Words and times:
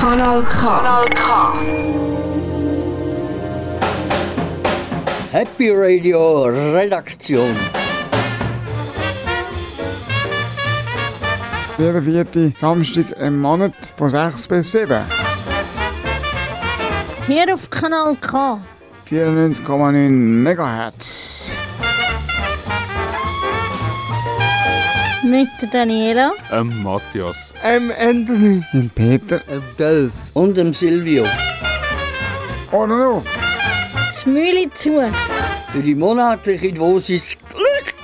Kanal 0.00 0.42
K. 0.44 0.60
Kanal 0.60 1.04
K. 1.14 1.52
Happy 5.30 5.70
Radio 5.70 6.44
Redaktion. 6.44 7.54
Jeder 11.76 12.00
vierte 12.00 12.52
Samstag 12.56 13.10
im 13.20 13.40
Monat 13.40 13.74
von 13.98 14.08
6 14.08 14.48
bis 14.48 14.72
7. 14.72 15.02
Hier 17.26 17.52
auf 17.52 17.68
Kanal 17.68 18.16
K. 18.22 18.58
94,9 19.10 20.08
MHz. 20.08 21.52
Mit 25.22 25.48
der 25.60 25.68
Daniela. 25.68 26.32
Ähm, 26.50 26.82
Matthias. 26.82 27.49
Ähm, 27.62 27.92
Anthony. 27.98 28.62
Mit 28.72 28.94
Peter. 28.94 29.40
Ähm, 29.50 29.62
Delf. 29.78 30.12
Und 30.32 30.56
dem 30.56 30.72
Silvio. 30.72 31.24
Ohne 32.72 32.96
noch. 32.96 33.24
Schmüli 34.22 34.70
zu. 34.74 34.98
Für 35.72 35.82
die 35.82 35.94
monatliche 35.94 36.72
Dosis 36.72 37.36
Glück. 37.50 37.94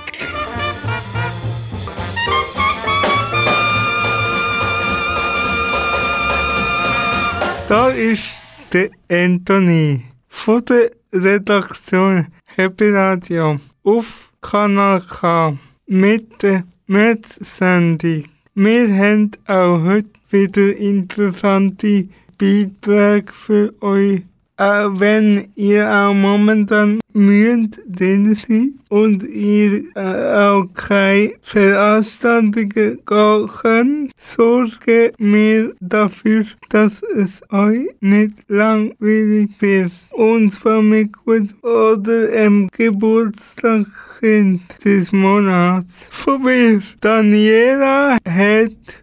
Da 7.67 7.89
ist 7.89 8.23
der 8.71 8.91
Anthony 9.09 10.03
von 10.29 10.63
der 10.65 10.91
Redaktion 11.11 12.27
Happy 12.45 12.91
Radio 12.91 13.59
auf 13.83 14.29
Kanal 14.41 15.01
K 15.01 15.57
mit 15.87 16.43
der 16.43 16.63
März-Sendung. 16.85 18.25
Wir 18.59 18.91
haben 18.91 19.29
auch 19.45 19.83
heute 19.83 20.09
wieder 20.31 20.75
interessante 20.75 22.07
Beiträge 22.39 23.31
für 23.31 23.71
euch 23.83 24.23
auch 24.57 24.99
wenn 24.99 25.49
ihr 25.55 25.87
auch 25.89 26.13
momentan 26.13 26.99
müde 27.13 27.69
seid 27.97 28.73
und 28.89 29.23
ihr 29.23 29.83
äh, 29.95 30.39
auch 30.39 30.65
keine 30.73 31.33
Veranstaltungen 31.41 32.99
könnt, 33.05 34.11
sorgen 34.17 35.11
wir 35.17 35.73
dafür, 35.79 36.45
dass 36.69 37.01
es 37.15 37.41
euch 37.51 37.87
nicht 37.99 38.33
langweilig 38.47 39.49
wird. 39.59 39.91
Und 40.11 40.51
zwar 40.51 40.81
mit 40.81 41.13
gut 41.13 41.49
oder 41.63 42.29
im 42.45 42.69
Geburtstagskind 42.71 44.61
des 44.83 45.11
Monats. 45.11 46.05
Von 46.11 46.43
mir, 46.43 46.81
Daniela, 47.01 48.17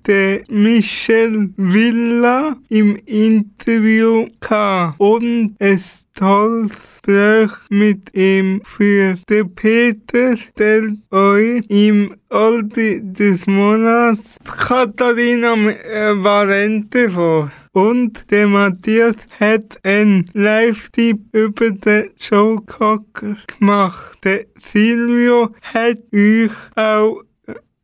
der 0.07 0.43
Michel 0.49 1.51
Villa 1.57 2.57
im 2.69 2.97
Interview 3.07 4.27
gehabt 4.41 5.01
und 5.01 5.44
ein 5.59 5.81
tolles 6.15 6.95
Gespräch 7.05 7.51
mit 7.69 8.15
ihm 8.15 8.63
für 8.65 9.17
den 9.29 9.55
Peter 9.55 10.37
stellt 10.37 11.01
euch 11.11 11.63
im 11.69 12.17
Alter 12.31 13.01
des 13.01 13.47
Monats 13.47 14.37
Katharina 14.45 15.55
Valente 15.55 17.11
vor. 17.11 17.51
Und 17.73 18.31
der 18.31 18.47
Matthias 18.47 19.17
hat 19.39 19.79
einen 19.83 20.25
Live-Tipp 20.33 21.21
über 21.33 21.71
den 21.73 22.11
Joe 22.19 22.61
Cocker 22.63 23.37
gemacht. 23.59 24.19
Der 24.25 24.47
Silvio 24.57 25.55
hat 25.61 25.99
euch 26.13 26.53
auch 26.77 27.23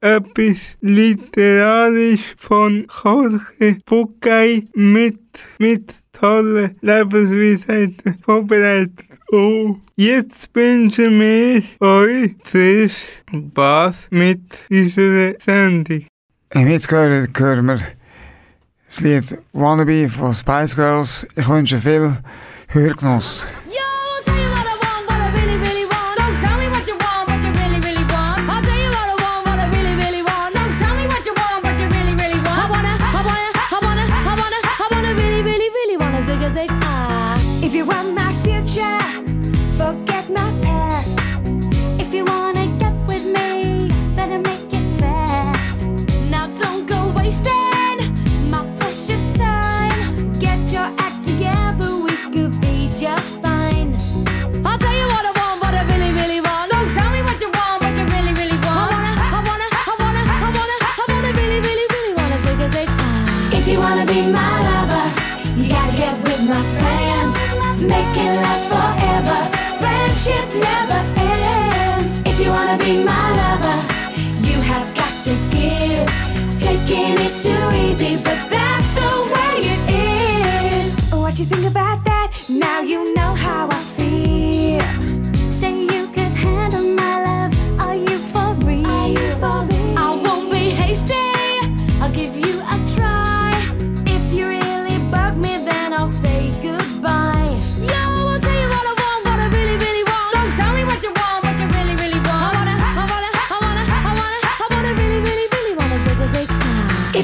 etwas 0.01 0.59
literarisch 0.81 2.35
von 2.39 2.87
Jorge 3.03 3.79
Bucay 3.87 4.67
mit, 4.75 5.21
mit 5.59 5.95
tolle 6.13 6.75
Lebensweisheiten 6.81 8.19
vorbereitet. 8.23 9.07
Oh, 9.33 9.77
jetzt 9.97 10.49
wünschen 10.55 11.21
wir 11.21 11.63
euch 11.81 12.35
viel 12.45 12.91
Spaß 12.91 14.09
mit 14.11 14.41
unserer 14.71 15.35
Sendung. 15.45 16.07
Und 16.55 16.67
jetzt 16.67 16.91
hören, 16.91 17.29
hören 17.37 17.67
wir 17.67 17.81
das 18.87 19.01
Lied 19.01 19.39
Wannabe 19.53 20.09
von 20.09 20.35
Spice 20.35 20.75
Girls. 20.75 21.27
Ich 21.37 21.49
wünsche 21.49 21.79
viel 21.79 22.17
Hörgenuss. 22.69 23.47
Ja! 23.67 23.90
make 67.91 68.17
it 68.25 68.33
last 68.45 68.67
forever. 68.73 69.39
Friendship 69.83 70.47
never 70.69 71.01
ends. 71.35 72.11
If 72.31 72.37
you 72.43 72.51
wanna 72.57 72.79
be 72.79 72.93
my 73.13 73.27
lover, 73.41 73.79
you 74.49 74.59
have 74.71 74.87
got 75.01 75.15
to 75.27 75.33
give. 75.57 76.07
Taking 76.65 77.19
is 77.27 77.37
too 77.43 77.65
easy, 77.85 78.13
but 78.23 78.50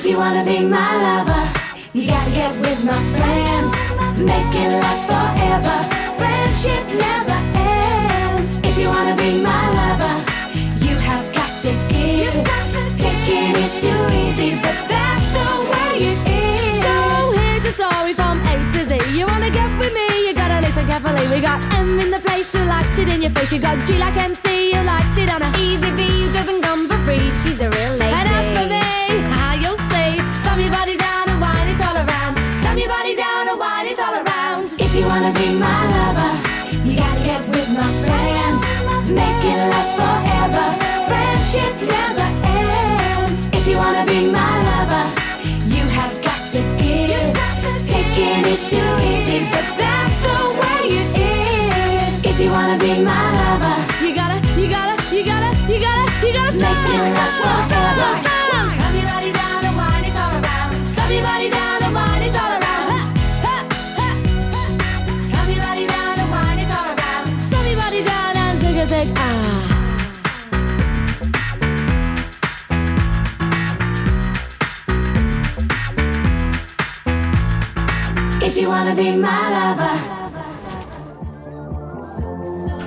you 0.07 0.17
wanna 0.17 0.45
be 0.45 0.61
my 0.61 0.93
lover, 1.03 1.43
you 1.93 2.07
gotta 2.07 2.31
get 2.31 2.53
with 2.63 2.81
my 2.85 3.01
friends. 3.15 3.73
Make 4.23 4.55
it 4.55 4.71
last 4.83 5.05
forever. 5.11 5.77
Friendship 6.21 6.85
never 6.95 7.39
ends. 7.59 8.61
If 8.63 8.79
you 8.79 8.89
wanna 8.89 9.17
be 9.17 9.43
my 9.43 9.65
lover, 9.81 10.15
you 10.87 10.95
have 11.09 11.27
got 11.35 11.51
to 11.67 11.73
give. 11.91 12.35
Taking 13.03 13.57
is 13.59 13.75
too 13.83 14.03
easy, 14.23 14.51
but 14.63 14.79
that's 14.87 15.29
the 15.39 15.51
way 15.73 15.95
it 16.13 16.21
is. 16.23 16.83
So 16.87 16.95
here's 17.39 17.67
a 17.67 17.75
story 17.75 18.15
from 18.15 18.39
A 18.47 18.55
to 18.75 18.81
Z. 18.89 19.19
You 19.19 19.27
wanna 19.27 19.51
get 19.51 19.71
with 19.81 19.93
me? 19.93 20.07
You 20.27 20.35
gotta 20.35 20.61
listen 20.67 20.87
carefully. 20.87 21.27
We 21.35 21.41
got 21.41 21.59
M 21.75 21.99
in 21.99 22.11
the 22.13 22.21
place 22.21 22.53
who 22.55 22.63
likes 22.65 22.97
it 22.97 23.09
in 23.09 23.23
your 23.23 23.33
face. 23.33 23.53
You 23.53 23.59
got 23.59 23.79
G 23.87 23.99
like 23.99 24.17
MC, 24.17 24.71
you 24.73 24.83
likes 24.83 25.19
it 25.19 25.29
on 25.35 25.43
a 25.43 25.51
easy 25.59 25.91
V 25.99 26.33
doesn't 26.33 26.63
come 26.63 26.87
for 26.89 26.99
free. 27.05 27.27
She's 27.43 27.61
a 27.61 27.71
real. 27.71 28.06
daddies 33.87 34.01
all 34.01 34.15
around. 34.15 34.73
If 34.81 34.95
you 34.95 35.07
wanna 35.07 35.33
be 35.35 35.59
my 35.59 35.81
lover, 35.95 36.33
you 36.85 36.97
gotta 36.97 37.23
get 37.25 37.41
with 37.49 37.69
my 37.71 37.91
friends. 38.03 38.61
Make 39.11 39.43
it 39.45 39.59
last 39.71 39.93
forever. 39.99 40.67
Friendship 41.09 41.73
never 41.95 42.29
ends. 42.43 43.39
If 43.53 43.67
you 43.69 43.77
wanna 43.77 44.05
be 44.07 44.31
my 44.31 44.55
lover, 44.71 45.05
you 45.75 45.85
have 45.99 46.15
got 46.23 46.43
to 46.55 46.61
give. 46.83 47.31
Taking 47.87 48.45
is 48.53 48.63
too 48.71 48.91
easy, 49.13 49.39
but 49.53 49.67
that's 49.79 50.17
the 50.27 50.39
way 50.61 50.83
it 51.01 51.09
is. 52.09 52.25
If 52.25 52.41
you 52.41 52.51
wanna 52.51 52.79
be 52.79 53.03
my 53.03 53.25
lover, 53.41 53.77
you 54.05 54.15
gotta, 54.15 54.39
you 54.61 54.69
gotta, 54.69 54.97
you 55.15 55.23
gotta, 55.25 55.51
you 55.73 55.79
gotta, 55.87 56.27
you 56.27 56.33
gotta. 56.33 56.59
Make 56.59 56.89
it 56.95 57.15
last 57.15 57.71
forever. 57.71 58.46
Wanna 78.77 78.95
be 78.95 79.17
my 79.17 79.43
lover? 79.57 79.97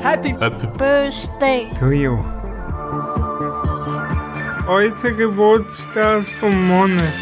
Happy 0.03 0.33
Birthday. 0.77 1.71
To 1.80 1.91
you. 1.91 2.15
Heute 4.68 5.13
Geburtstag 5.15 6.25
vom 6.39 6.68
Monat. 6.68 7.13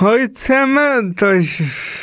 Heute 0.00 0.34
zusammen, 0.34 1.14
da 1.16 1.32
ist 1.32 1.62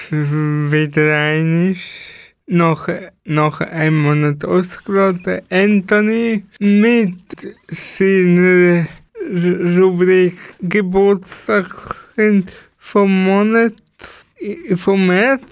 wieder 0.09 1.15
einig. 1.15 2.10
Nach, 2.53 2.89
nach 3.23 3.61
einem 3.61 4.01
Monat 4.01 4.43
ausgeladen. 4.43 5.39
Anthony 5.49 6.43
mit 6.59 7.15
seiner 7.69 8.87
Rubrik 9.79 10.33
Geburtstagskind 10.61 12.51
vom 12.77 13.23
Monat 13.23 13.73
i- 14.41 14.75
vom 14.75 15.07
März. 15.07 15.43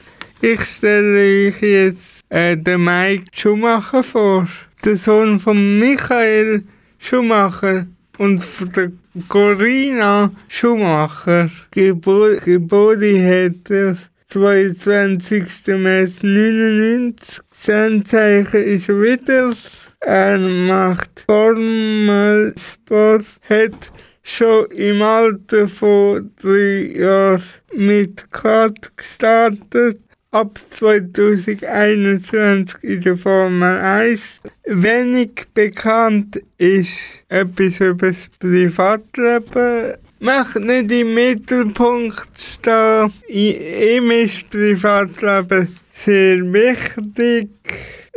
Ich 0.42 0.62
stelle 0.62 1.48
euch 1.48 1.62
jetzt 1.62 2.20
äh, 2.28 2.58
den 2.58 2.84
Mike 2.84 3.26
Schumacher 3.32 4.04
vor, 4.04 4.50
der 4.84 4.98
Sohn 4.98 5.40
von 5.40 5.80
Michael 5.80 6.64
Schumacher 6.98 7.88
und 8.18 8.44
von 8.44 8.72
der 8.74 8.92
Corinna 9.30 10.32
Schumacher. 10.50 11.50
Gebur 11.72 12.36
Geburt 12.44 12.98
hat 13.02 13.70
er 13.72 13.98
22. 14.30 15.68
März 15.68 16.22
99. 16.22 17.42
Sternzeichen 17.52 18.64
ist 18.64 18.88
wieder. 18.88 19.54
Er 20.02 20.38
macht 20.38 21.26
Formelsport, 21.26 23.26
hat 23.50 23.92
schon 24.22 24.68
im 24.68 25.02
Alter 25.02 25.68
von 25.68 26.30
drei 26.40 26.92
Jahren 26.96 27.42
mit 27.76 28.32
Kart 28.32 28.96
gestartet. 28.96 30.00
Ab 30.30 30.60
2021 30.60 32.84
in 32.84 33.02
der 33.02 33.18
Formel 33.18 33.80
1. 33.80 34.22
Wenig 34.66 35.48
bekannt 35.56 36.40
ist 36.60 36.92
etwas 37.30 37.80
über 37.80 38.10
das 38.10 38.30
Privatleben. 38.38 39.96
Macht 40.22 40.60
nicht 40.60 40.92
im 40.92 41.14
Mittelpunkt 41.14 42.28
stehen. 42.36 43.14
Ihm 43.30 44.12
ist 44.12 44.50
Privatleben 44.50 45.78
sehr 45.94 46.40
wichtig, 46.52 47.48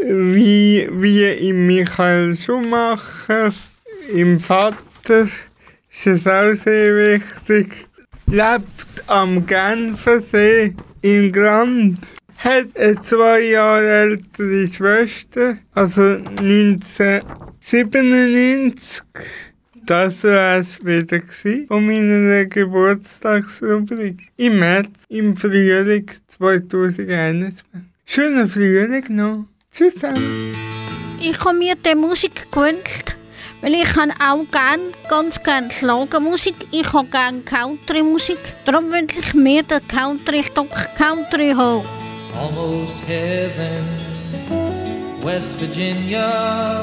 wie, 0.04 0.88
wie 0.90 1.48
im 1.48 1.68
Michael 1.68 2.34
Schumacher, 2.34 3.52
im 4.12 4.40
Vater 4.40 5.28
ist 5.92 6.06
es 6.06 6.26
auch 6.26 6.54
sehr 6.54 6.96
wichtig. 6.96 7.86
Lebt 8.26 9.04
am 9.06 9.46
Genfersee 9.46 10.74
in 11.02 11.30
Grand. 11.30 12.00
Hat 12.38 12.76
eine 12.76 13.00
zwei 13.00 13.42
Jahre 13.42 13.88
ältere 13.88 14.66
Schwester, 14.66 15.58
also 15.72 16.18
1997. 16.40 19.04
Das 19.86 20.22
war 20.22 20.56
es 20.56 20.84
wieder 20.84 21.20
von 21.68 21.86
meiner 21.86 22.44
Geburtstagsrubrik. 22.44 24.28
Im 24.36 24.58
März, 24.58 24.90
im 25.08 25.36
Frühling 25.36 26.10
2021. 26.28 27.64
Schöner 28.04 28.46
Frühling 28.46 29.04
noch. 29.10 29.46
Tschüss 29.72 29.94
zusammen. 29.94 30.54
Ich 31.20 31.38
habe 31.44 31.56
mir 31.56 31.74
die 31.74 31.94
Musik 31.94 32.50
gewünscht, 32.50 33.16
weil 33.60 33.74
ich 33.74 33.96
auch 33.96 34.44
gern, 34.50 34.80
ganz 35.08 35.42
gern 35.42 35.70
Schlagermusik. 35.70 36.56
Ich 36.70 36.92
habe 36.92 37.08
gern 37.08 37.44
Country-Musik. 37.44 38.38
Darum 38.64 38.90
wünsche 38.92 39.20
ich 39.20 39.34
mir 39.34 39.62
den 39.62 39.86
Country-Stock 39.88 40.70
Country 40.96 41.54
Ho. 41.56 41.84
almost 42.34 42.96
heaven. 43.06 43.84
West 45.22 45.60
Virginia, 45.60 46.82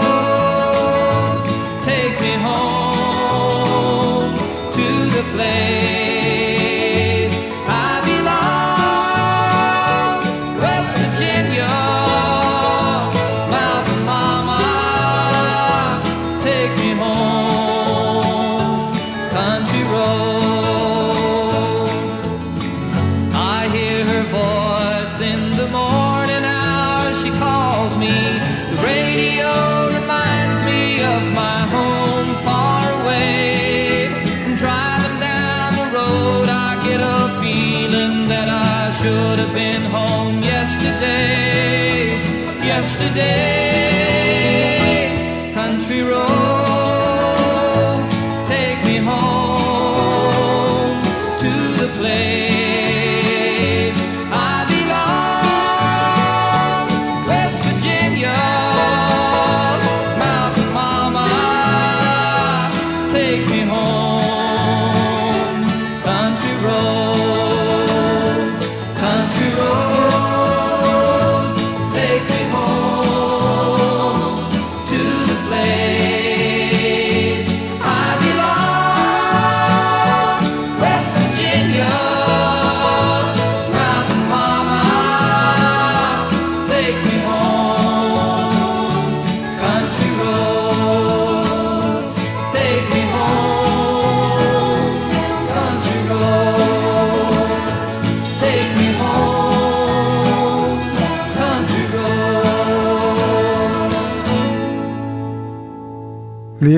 away. 52.21 52.60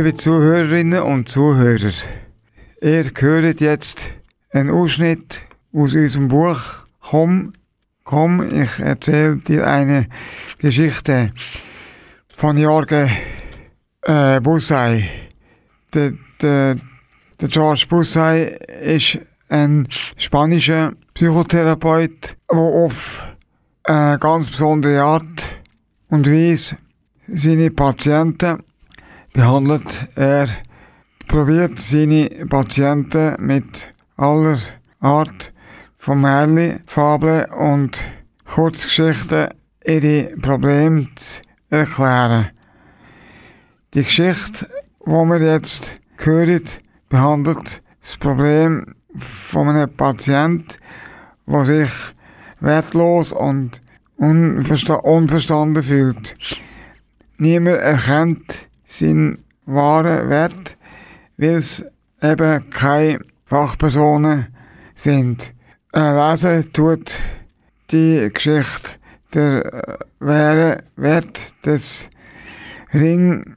Liebe 0.04 0.18
Zuhörerinnen 0.18 1.02
und 1.02 1.30
Zuhörer, 1.30 1.94
ihr 2.82 3.10
hört 3.22 3.62
jetzt 3.62 4.06
einen 4.52 4.70
Ausschnitt 4.70 5.40
aus 5.72 5.96
unserem 5.96 6.28
Buch 6.28 6.60
Komm, 7.00 7.54
komm, 8.04 8.52
ich 8.52 8.80
erzähle 8.80 9.38
dir 9.38 9.66
eine 9.66 10.08
Geschichte 10.58 11.32
von 12.36 12.58
Jorge 12.58 13.10
äh, 14.02 14.42
Bussai. 14.42 15.10
Der, 15.94 16.12
der, 16.42 16.76
der 17.40 17.48
George 17.48 17.86
Bussai 17.88 18.60
ist 18.84 19.20
ein 19.48 19.88
spanischer 20.18 20.96
Psychotherapeut, 21.14 22.36
der 22.52 22.58
auf 22.58 23.26
eine 23.86 24.20
ganz 24.20 24.50
besondere 24.50 25.02
Art 25.02 25.46
und 26.10 26.30
Weise 26.30 26.76
seine 27.26 27.72
Patienten 27.72 28.64
behandelt. 29.34 30.08
Er 30.16 30.48
probiert 31.28 31.80
seine 31.80 32.30
Patienten 32.50 33.36
mit 33.40 33.88
aller 34.16 34.60
Art 35.00 35.52
von 35.98 36.22
Märchen, 36.22 36.82
Fabeln 36.86 37.46
und 37.52 38.02
Kurzgeschichten 38.46 39.50
ihre 39.84 40.36
Probleme 40.38 41.08
zu 41.16 41.42
erklären. 41.70 42.52
Die 43.94 44.04
Geschichte, 44.04 44.68
die 45.06 45.12
wir 45.12 45.54
jetzt 45.54 45.96
hören, 46.18 46.62
behandelt 47.10 47.82
das 48.02 48.18
Problem 48.18 48.96
von 49.18 49.70
einem 49.70 49.90
Patienten, 49.90 50.78
der 51.48 51.66
sich 51.66 51.92
wertlos 52.60 53.32
und 53.32 53.82
unversta 54.18 54.96
unverstanden 54.96 55.84
fühlt. 55.84 56.34
Niemand 57.38 57.78
erkennt 57.78 58.63
seinen 58.86 59.44
wahren 59.66 60.30
Wert, 60.30 60.78
weil 61.38 61.56
es 61.56 61.86
eben 62.22 62.70
keine 62.70 63.20
Fachpersonen 63.46 64.48
sind. 64.96 65.54
Äh, 65.94 66.12
lesen 66.12 66.72
tut 66.74 67.16
die 67.92 68.30
Geschichte 68.34 68.94
der 69.34 69.66
äh, 69.66 69.98
wahre 70.20 70.84
Wert 70.96 71.54
des 71.66 72.08
Ring 72.94 73.56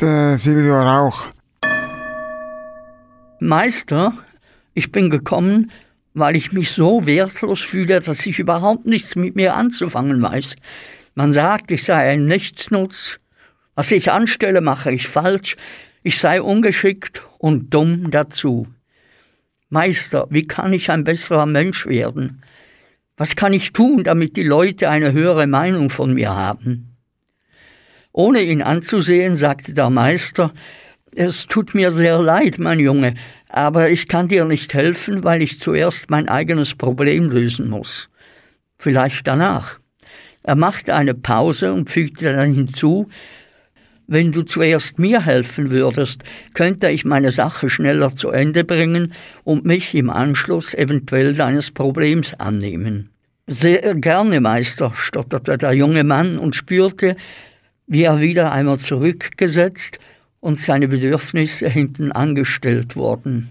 der 0.00 0.36
Silvio 0.36 0.82
Rauch. 0.82 1.28
Meister, 3.40 4.12
ich 4.74 4.92
bin 4.92 5.10
gekommen, 5.10 5.70
weil 6.14 6.36
ich 6.36 6.52
mich 6.52 6.72
so 6.72 7.06
wertlos 7.06 7.60
fühle, 7.60 8.00
dass 8.00 8.26
ich 8.26 8.38
überhaupt 8.38 8.86
nichts 8.86 9.16
mit 9.16 9.36
mir 9.36 9.54
anzufangen 9.54 10.20
weiß. 10.20 10.56
Man 11.14 11.32
sagt, 11.32 11.70
ich 11.70 11.84
sei 11.84 12.10
ein 12.10 12.26
Nichtsnutz. 12.26 13.19
Was 13.80 13.92
ich 13.92 14.12
anstelle, 14.12 14.60
mache 14.60 14.92
ich 14.92 15.08
falsch. 15.08 15.56
Ich 16.02 16.18
sei 16.18 16.42
ungeschickt 16.42 17.22
und 17.38 17.72
dumm 17.72 18.10
dazu. 18.10 18.66
Meister, 19.70 20.26
wie 20.28 20.46
kann 20.46 20.74
ich 20.74 20.90
ein 20.90 21.02
besserer 21.02 21.46
Mensch 21.46 21.86
werden? 21.86 22.42
Was 23.16 23.36
kann 23.36 23.54
ich 23.54 23.72
tun, 23.72 24.04
damit 24.04 24.36
die 24.36 24.42
Leute 24.42 24.90
eine 24.90 25.12
höhere 25.12 25.46
Meinung 25.46 25.88
von 25.88 26.12
mir 26.12 26.36
haben? 26.36 26.94
Ohne 28.12 28.42
ihn 28.42 28.60
anzusehen, 28.60 29.34
sagte 29.34 29.72
der 29.72 29.88
Meister, 29.88 30.52
es 31.16 31.46
tut 31.46 31.74
mir 31.74 31.90
sehr 31.90 32.20
leid, 32.20 32.58
mein 32.58 32.80
Junge, 32.80 33.14
aber 33.48 33.88
ich 33.88 34.08
kann 34.08 34.28
dir 34.28 34.44
nicht 34.44 34.74
helfen, 34.74 35.24
weil 35.24 35.40
ich 35.40 35.58
zuerst 35.58 36.10
mein 36.10 36.28
eigenes 36.28 36.74
Problem 36.74 37.30
lösen 37.30 37.70
muss. 37.70 38.10
Vielleicht 38.76 39.26
danach. 39.26 39.78
Er 40.42 40.54
machte 40.54 40.94
eine 40.94 41.14
Pause 41.14 41.72
und 41.72 41.90
fügte 41.90 42.34
dann 42.34 42.52
hinzu, 42.52 43.08
wenn 44.10 44.32
du 44.32 44.42
zuerst 44.42 44.98
mir 44.98 45.24
helfen 45.24 45.70
würdest, 45.70 46.24
könnte 46.52 46.90
ich 46.90 47.04
meine 47.04 47.30
Sache 47.30 47.70
schneller 47.70 48.14
zu 48.16 48.30
Ende 48.30 48.64
bringen 48.64 49.12
und 49.44 49.64
mich 49.64 49.94
im 49.94 50.10
Anschluss 50.10 50.74
eventuell 50.74 51.34
deines 51.34 51.70
Problems 51.70 52.34
annehmen. 52.34 53.10
Sehr 53.46 53.94
gerne, 53.94 54.40
Meister, 54.40 54.92
stotterte 54.96 55.56
der 55.56 55.74
junge 55.74 56.02
Mann 56.02 56.38
und 56.38 56.56
spürte, 56.56 57.16
wie 57.86 58.02
er 58.02 58.20
wieder 58.20 58.50
einmal 58.50 58.80
zurückgesetzt 58.80 60.00
und 60.40 60.60
seine 60.60 60.88
Bedürfnisse 60.88 61.68
hinten 61.68 62.10
angestellt 62.10 62.96
wurden. 62.96 63.50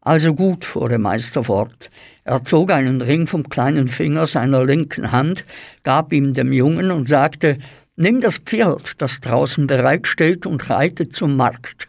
Also 0.00 0.34
gut, 0.34 0.64
fuhr 0.64 0.88
der 0.88 0.98
Meister 0.98 1.44
fort. 1.44 1.90
Er 2.24 2.42
zog 2.44 2.72
einen 2.72 3.00
Ring 3.00 3.28
vom 3.28 3.48
kleinen 3.48 3.86
Finger 3.86 4.26
seiner 4.26 4.64
linken 4.64 5.12
Hand, 5.12 5.44
gab 5.84 6.12
ihm 6.12 6.34
dem 6.34 6.52
Jungen 6.52 6.90
und 6.90 7.08
sagte, 7.08 7.58
Nimm 7.96 8.20
das 8.20 8.38
Pferd, 8.38 9.00
das 9.00 9.20
draußen 9.20 9.66
bereitsteht, 9.66 10.46
und 10.46 10.68
reite 10.70 11.08
zum 11.08 11.36
Markt. 11.36 11.88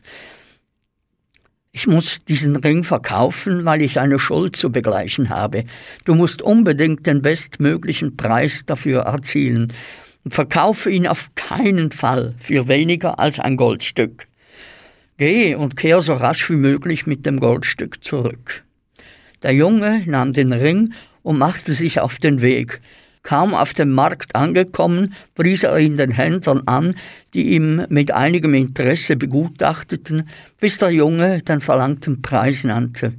Ich 1.72 1.86
muss 1.86 2.24
diesen 2.26 2.56
Ring 2.56 2.84
verkaufen, 2.84 3.66
weil 3.66 3.82
ich 3.82 4.00
eine 4.00 4.18
Schuld 4.18 4.56
zu 4.56 4.72
begleichen 4.72 5.30
habe. 5.30 5.66
Du 6.06 6.16
musst 6.16 6.42
unbedingt 6.42 7.06
den 7.06 7.22
bestmöglichen 7.22 8.18
Preis 8.18 8.64
dafür 8.66 9.02
erzielen 9.02 9.74
verkaufe 10.30 10.90
ihn 10.90 11.08
auf 11.08 11.30
keinen 11.36 11.92
Fall 11.92 12.36
für 12.40 12.68
weniger 12.68 13.20
als 13.20 13.40
ein 13.40 13.58
Goldstück. 13.58 14.28
Geh 15.18 15.56
und 15.56 15.76
kehr 15.76 16.02
so 16.02 16.14
rasch 16.14 16.50
wie 16.50 16.56
möglich 16.56 17.08
mit 17.08 17.26
dem 17.26 17.40
Goldstück 17.40 18.04
zurück. 18.04 18.64
Der 19.44 19.54
Junge 19.54 20.04
nahm 20.06 20.34
den 20.34 20.52
Ring 20.52 20.94
und 21.24 21.38
machte 21.38 21.74
sich 21.74 22.00
auf 22.00 22.20
den 22.20 22.42
Weg. 22.42 22.82
Kaum 23.28 23.54
auf 23.54 23.74
dem 23.74 23.92
Markt 23.92 24.38
angekommen, 24.38 25.14
pries 25.36 25.64
er 25.64 25.78
ihn 25.80 25.98
den 25.98 26.12
Händlern 26.12 26.64
an, 26.66 26.96
die 27.34 27.56
ihm 27.56 27.86
mit 27.90 28.12
einigem 28.12 28.54
Interesse 28.54 29.18
begutachteten, 29.18 30.30
bis 30.62 30.78
der 30.78 30.92
Junge 30.92 31.42
den 31.42 31.60
verlangten 31.60 32.22
Preis 32.22 32.64
nannte. 32.64 33.16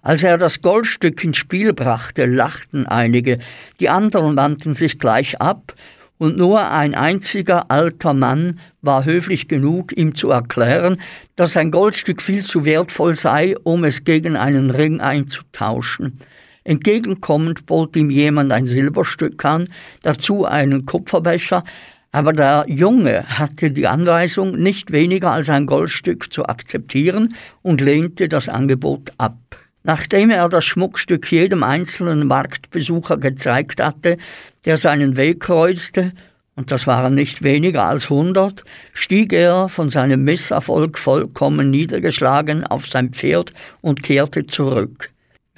Als 0.00 0.22
er 0.22 0.38
das 0.38 0.62
Goldstück 0.62 1.22
ins 1.22 1.36
Spiel 1.36 1.74
brachte, 1.74 2.24
lachten 2.24 2.86
einige, 2.86 3.38
die 3.78 3.90
anderen 3.90 4.36
wandten 4.36 4.72
sich 4.72 4.98
gleich 4.98 5.38
ab 5.38 5.74
und 6.16 6.38
nur 6.38 6.70
ein 6.70 6.94
einziger 6.94 7.70
alter 7.70 8.14
Mann 8.14 8.58
war 8.80 9.04
höflich 9.04 9.48
genug, 9.48 9.94
ihm 9.94 10.14
zu 10.14 10.30
erklären, 10.30 10.96
dass 11.36 11.58
ein 11.58 11.70
Goldstück 11.70 12.22
viel 12.22 12.42
zu 12.42 12.64
wertvoll 12.64 13.14
sei, 13.16 13.54
um 13.64 13.84
es 13.84 14.04
gegen 14.04 14.36
einen 14.36 14.70
Ring 14.70 15.02
einzutauschen. 15.02 16.18
Entgegenkommend 16.64 17.66
bot 17.66 17.96
ihm 17.96 18.10
jemand 18.10 18.52
ein 18.52 18.66
Silberstück 18.66 19.44
an, 19.44 19.68
dazu 20.02 20.44
einen 20.44 20.84
Kupferbecher, 20.84 21.64
aber 22.12 22.32
der 22.32 22.64
Junge 22.68 23.24
hatte 23.38 23.70
die 23.70 23.86
Anweisung, 23.86 24.58
nicht 24.58 24.90
weniger 24.90 25.30
als 25.30 25.48
ein 25.48 25.66
Goldstück 25.66 26.32
zu 26.32 26.46
akzeptieren 26.46 27.34
und 27.62 27.80
lehnte 27.80 28.28
das 28.28 28.48
Angebot 28.48 29.12
ab. 29.16 29.36
Nachdem 29.82 30.30
er 30.30 30.48
das 30.48 30.64
Schmuckstück 30.64 31.30
jedem 31.32 31.62
einzelnen 31.62 32.26
Marktbesucher 32.26 33.16
gezeigt 33.16 33.80
hatte, 33.82 34.18
der 34.64 34.76
seinen 34.76 35.16
Weg 35.16 35.40
kreuzte, 35.40 36.12
und 36.56 36.70
das 36.70 36.86
waren 36.86 37.14
nicht 37.14 37.42
weniger 37.42 37.84
als 37.84 38.10
hundert, 38.10 38.64
stieg 38.92 39.32
er 39.32 39.70
von 39.70 39.88
seinem 39.88 40.24
Misserfolg 40.24 40.98
vollkommen 40.98 41.70
niedergeschlagen 41.70 42.66
auf 42.66 42.88
sein 42.88 43.12
Pferd 43.12 43.54
und 43.80 44.02
kehrte 44.02 44.46
zurück. 44.46 45.10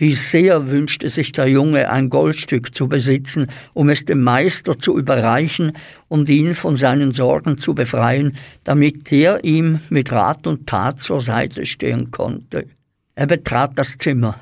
Wie 0.03 0.17
sehr 0.17 0.69
wünschte 0.69 1.11
sich 1.11 1.31
der 1.31 1.47
Junge, 1.47 1.89
ein 1.89 2.11
Goldstück 2.11 2.75
zu 2.75 2.89
besitzen, 2.89 3.47
um 3.73 3.89
es 3.89 4.05
dem 4.05 4.25
Meister 4.25 4.77
zu 4.77 4.99
überreichen 4.99 5.75
und 6.09 6.29
ihn 6.29 6.57
von 6.57 6.77
seinen 6.77 7.13
Sorgen 7.13 7.57
zu 7.57 7.73
befreien, 7.73 8.37
damit 8.65 9.13
der 9.13 9.45
ihm 9.45 9.79
mit 9.91 10.11
Rat 10.11 10.49
und 10.49 10.67
Tat 10.67 10.99
zur 10.99 11.21
Seite 11.21 11.67
stehen 11.67 12.11
konnte. 12.11 12.67
Er 13.15 13.29
betrat 13.29 13.79
das 13.79 13.97
Zimmer. 13.97 14.41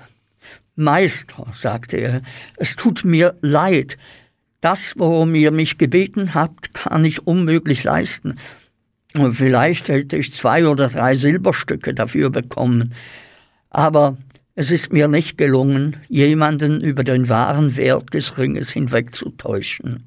Meister, 0.77 1.49
sagte 1.55 1.99
er, 1.99 2.23
es 2.57 2.75
tut 2.75 3.05
mir 3.05 3.35
leid. 3.43 3.99
Das, 4.63 4.95
worum 4.97 5.35
ihr 5.35 5.51
mich 5.51 5.77
gebeten 5.77 6.33
habt, 6.33 6.73
kann 6.73 7.05
ich 7.05 7.27
unmöglich 7.27 7.85
leisten. 7.85 8.39
Vielleicht 9.33 9.91
hätte 9.91 10.17
ich 10.17 10.33
zwei 10.33 10.67
oder 10.67 10.89
drei 10.89 11.15
Silberstücke 11.17 11.93
dafür 11.93 12.31
bekommen. 12.31 12.95
Aber 13.69 14.17
es 14.61 14.71
ist 14.71 14.93
mir 14.93 15.09
nicht 15.09 15.39
gelungen, 15.39 15.97
jemanden 16.11 16.83
über 16.83 17.03
den 17.03 17.31
wahren 17.31 17.79
Wert 17.79 18.13
des 18.13 18.37
Ringes 18.37 18.71
hinwegzutäuschen. 18.73 20.05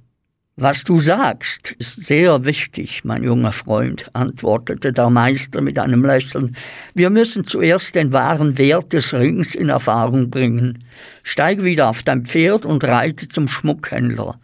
Was 0.55 0.83
du 0.83 0.99
sagst, 0.99 1.71
ist 1.79 2.05
sehr 2.05 2.45
wichtig, 2.45 3.03
mein 3.03 3.23
junger 3.23 3.51
Freund, 3.51 4.11
antwortete 4.13 4.93
der 4.93 5.09
Meister 5.09 5.61
mit 5.61 5.79
einem 5.79 6.05
Lächeln. 6.05 6.55
Wir 6.93 7.09
müssen 7.09 7.45
zuerst 7.45 7.95
den 7.95 8.11
wahren 8.11 8.59
Wert 8.59 8.93
des 8.93 9.11
Rings 9.11 9.55
in 9.55 9.69
Erfahrung 9.69 10.29
bringen. 10.29 10.83
Steig 11.23 11.63
wieder 11.63 11.89
auf 11.89 12.03
dein 12.03 12.23
Pferd 12.23 12.63
und 12.63 12.83
reite 12.83 13.27
zum 13.27 13.47
Schmuckhändler. 13.47 14.39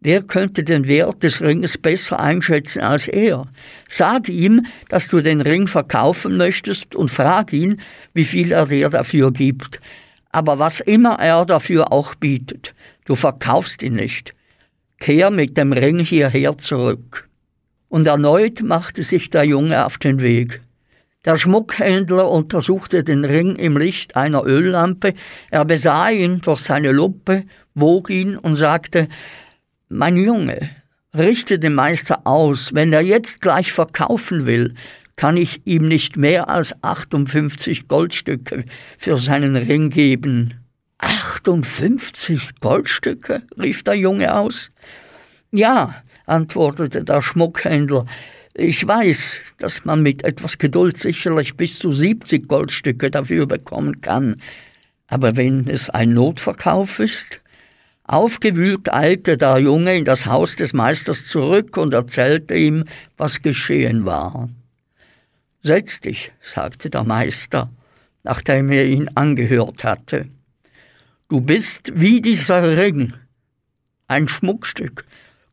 Wer 0.00 0.22
könnte 0.22 0.62
den 0.62 0.86
Wert 0.86 1.24
des 1.24 1.40
Ringes 1.40 1.76
besser 1.76 2.20
einschätzen 2.20 2.82
als 2.82 3.08
er? 3.08 3.46
Sag 3.90 4.28
ihm, 4.28 4.64
dass 4.88 5.08
du 5.08 5.20
den 5.20 5.40
Ring 5.40 5.66
verkaufen 5.66 6.36
möchtest 6.36 6.94
und 6.94 7.10
frag 7.10 7.52
ihn, 7.52 7.80
wie 8.14 8.24
viel 8.24 8.52
er 8.52 8.66
dir 8.66 8.90
dafür 8.90 9.32
gibt. 9.32 9.80
Aber 10.30 10.60
was 10.60 10.78
immer 10.78 11.18
er 11.18 11.44
dafür 11.46 11.90
auch 11.92 12.14
bietet, 12.14 12.74
du 13.06 13.16
verkaufst 13.16 13.82
ihn 13.82 13.94
nicht. 13.94 14.34
Kehr 15.00 15.32
mit 15.32 15.56
dem 15.56 15.72
Ring 15.72 15.98
hierher 15.98 16.56
zurück. 16.58 17.28
Und 17.88 18.06
erneut 18.06 18.62
machte 18.62 19.02
sich 19.02 19.30
der 19.30 19.44
Junge 19.44 19.84
auf 19.84 19.98
den 19.98 20.20
Weg. 20.20 20.60
Der 21.24 21.36
Schmuckhändler 21.36 22.30
untersuchte 22.30 23.02
den 23.02 23.24
Ring 23.24 23.56
im 23.56 23.76
Licht 23.76 24.14
einer 24.14 24.44
Öllampe, 24.44 25.14
er 25.50 25.64
besah 25.64 26.10
ihn 26.10 26.40
durch 26.40 26.60
seine 26.60 26.92
Lupe, 26.92 27.44
wog 27.74 28.10
ihn 28.10 28.36
und 28.36 28.54
sagte 28.54 29.08
Mein 29.90 30.18
Junge, 30.18 30.68
richte 31.16 31.58
den 31.58 31.72
Meister 31.72 32.26
aus, 32.26 32.74
wenn 32.74 32.92
er 32.92 33.00
jetzt 33.00 33.40
gleich 33.40 33.72
verkaufen 33.72 34.44
will, 34.44 34.74
kann 35.16 35.38
ich 35.38 35.66
ihm 35.66 35.88
nicht 35.88 36.18
mehr 36.18 36.50
als 36.50 36.74
58 36.82 37.88
Goldstücke 37.88 38.66
für 38.98 39.16
seinen 39.16 39.56
Ring 39.56 39.88
geben. 39.88 40.52
58 40.98 42.60
Goldstücke? 42.60 43.44
rief 43.58 43.82
der 43.82 43.94
Junge 43.94 44.34
aus. 44.34 44.70
Ja, 45.52 46.02
antwortete 46.26 47.02
der 47.02 47.22
Schmuckhändler, 47.22 48.04
ich 48.52 48.86
weiß, 48.86 49.36
dass 49.56 49.86
man 49.86 50.02
mit 50.02 50.22
etwas 50.22 50.58
Geduld 50.58 50.98
sicherlich 50.98 51.56
bis 51.56 51.78
zu 51.78 51.92
70 51.92 52.46
Goldstücke 52.46 53.10
dafür 53.10 53.46
bekommen 53.46 54.02
kann. 54.02 54.36
Aber 55.06 55.38
wenn 55.38 55.66
es 55.66 55.88
ein 55.88 56.12
Notverkauf 56.12 56.98
ist? 56.98 57.40
Aufgewühlt 58.08 58.90
eilte 58.90 59.36
der 59.36 59.58
Junge 59.58 59.98
in 59.98 60.06
das 60.06 60.24
Haus 60.24 60.56
des 60.56 60.72
Meisters 60.72 61.26
zurück 61.26 61.76
und 61.76 61.92
erzählte 61.92 62.54
ihm, 62.54 62.86
was 63.18 63.42
geschehen 63.42 64.06
war. 64.06 64.48
Setz 65.62 66.00
dich, 66.00 66.32
sagte 66.40 66.88
der 66.88 67.04
Meister, 67.04 67.68
nachdem 68.24 68.72
er 68.72 68.86
ihn 68.86 69.10
angehört 69.14 69.84
hatte. 69.84 70.26
Du 71.28 71.42
bist 71.42 71.92
wie 71.94 72.22
dieser 72.22 72.78
Ring, 72.78 73.12
ein 74.06 74.26
Schmuckstück, 74.26 75.04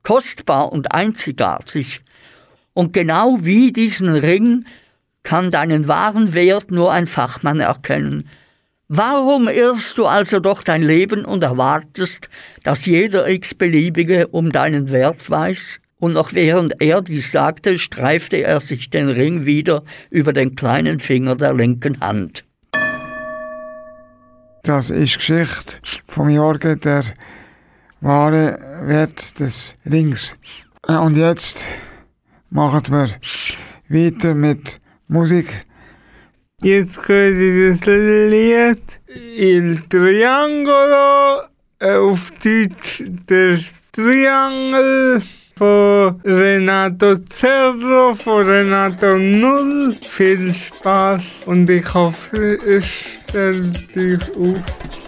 kostbar 0.01 0.71
und 0.71 0.93
einzigartig, 0.93 1.99
und 2.73 2.93
genau 2.93 3.39
wie 3.41 3.73
diesen 3.73 4.07
Ring 4.07 4.63
kann 5.23 5.51
deinen 5.51 5.89
wahren 5.89 6.33
Wert 6.33 6.71
nur 6.71 6.93
ein 6.93 7.07
Fachmann 7.07 7.59
erkennen. 7.59 8.29
Warum 8.87 9.47
irrst 9.47 9.97
du 9.97 10.05
also 10.05 10.39
doch 10.39 10.61
dein 10.61 10.83
Leben 10.83 11.25
und 11.25 11.41
erwartest, 11.41 12.29
dass 12.61 12.85
jeder 12.85 13.27
x-beliebige 13.27 14.27
um 14.27 14.51
deinen 14.51 14.91
Wert 14.91 15.27
weiß? 15.27 15.79
Und 15.97 16.13
noch 16.13 16.33
während 16.33 16.79
er 16.81 17.01
dies 17.01 17.31
sagte, 17.31 17.79
streifte 17.79 18.43
er 18.43 18.59
sich 18.59 18.91
den 18.91 19.09
Ring 19.09 19.45
wieder 19.45 19.83
über 20.11 20.33
den 20.33 20.55
kleinen 20.55 20.99
Finger 20.99 21.35
der 21.35 21.55
linken 21.55 21.99
Hand. 21.99 22.45
Das 24.61 24.91
ist 24.91 25.17
Geschichte 25.17 25.77
vom 26.07 26.29
Jorgen, 26.29 26.79
der 26.79 27.05
wahre 28.01 28.59
Wert 28.83 29.39
des 29.39 29.75
Rings. 29.89 30.33
Äh, 30.87 30.97
und 30.97 31.17
jetzt 31.17 31.63
machen 32.51 32.83
wir 32.89 33.09
weiter 33.89 34.35
mit 34.35 34.79
Musik. 35.07 35.61
Jetzt 36.61 37.07
höre 37.07 37.73
ich 37.73 37.79
das 37.81 37.85
Lied 37.85 38.99
Il 39.37 39.81
Triangolo, 39.89 41.43
äh, 41.79 41.95
auf 41.97 42.31
Deutsch 42.41 43.03
der 43.27 43.59
Triangel 43.91 45.21
von 45.57 46.21
Renato 46.23 47.17
Zerro, 47.29 48.15
von 48.15 48.45
Renato 48.45 49.17
Null. 49.17 49.95
Viel 50.01 50.55
Spaß 50.55 51.23
und 51.45 51.69
ich 51.69 51.93
hoffe, 51.93 52.57
es 52.65 52.85
stellt 52.85 53.93
dich 53.93 54.19
auf. 54.37 55.04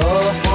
Oh. 0.00 0.47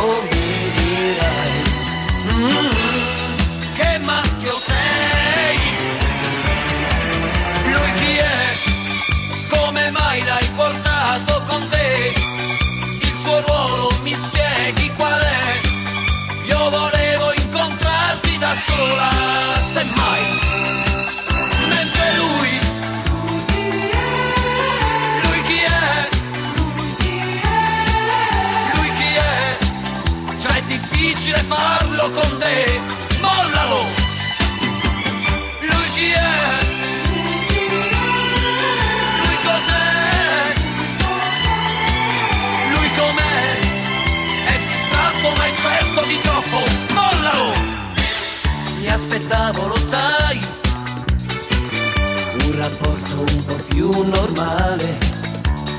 Più 53.74 53.90
normale. 53.90 54.98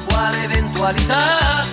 Quale 0.06 0.44
eventualità? 0.44 1.64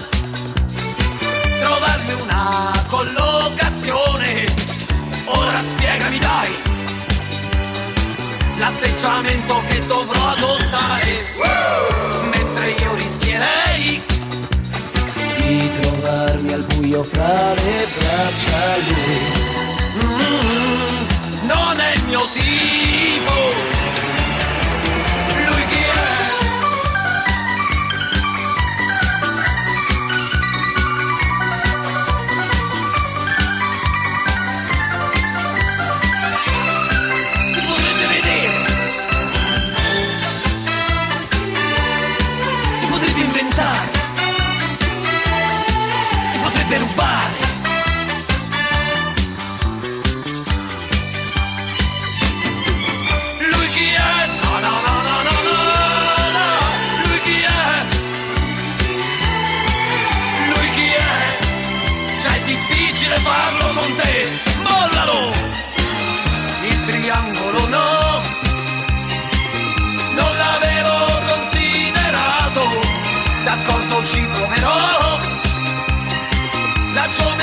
trovarmi 1.59 2.13
una 2.21 2.71
collocazione. 2.87 4.45
Ora 5.25 5.59
spiegami 5.73 6.19
dai 6.19 6.53
l'atteggiamento 8.57 9.61
che 9.67 9.85
dovrò 9.87 10.27
adottare. 10.27 11.25
Mentre 12.29 12.69
io 12.69 12.93
rischierei 12.95 14.01
di 15.37 15.71
trovarmi 15.79 16.53
al 16.53 16.65
buio 16.75 17.03
fra 17.03 17.53
le 17.53 17.87
braccia 17.97 18.77
lui. 18.87 19.49
Mm, 20.03 21.47
non 21.47 21.79
è 21.79 21.93
il 21.95 22.05
mio 22.05 22.21
tipo. 22.33 23.70
body. 46.95 47.40
no 77.23 77.35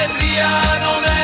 me 1.03 1.18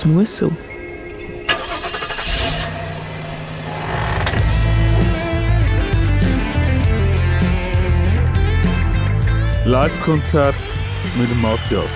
Das 0.00 0.08
muss 0.08 0.38
so. 0.38 0.50
Live-Konzert 9.66 10.54
mit 11.18 11.30
dem 11.30 11.42
Matthias. 11.42 11.90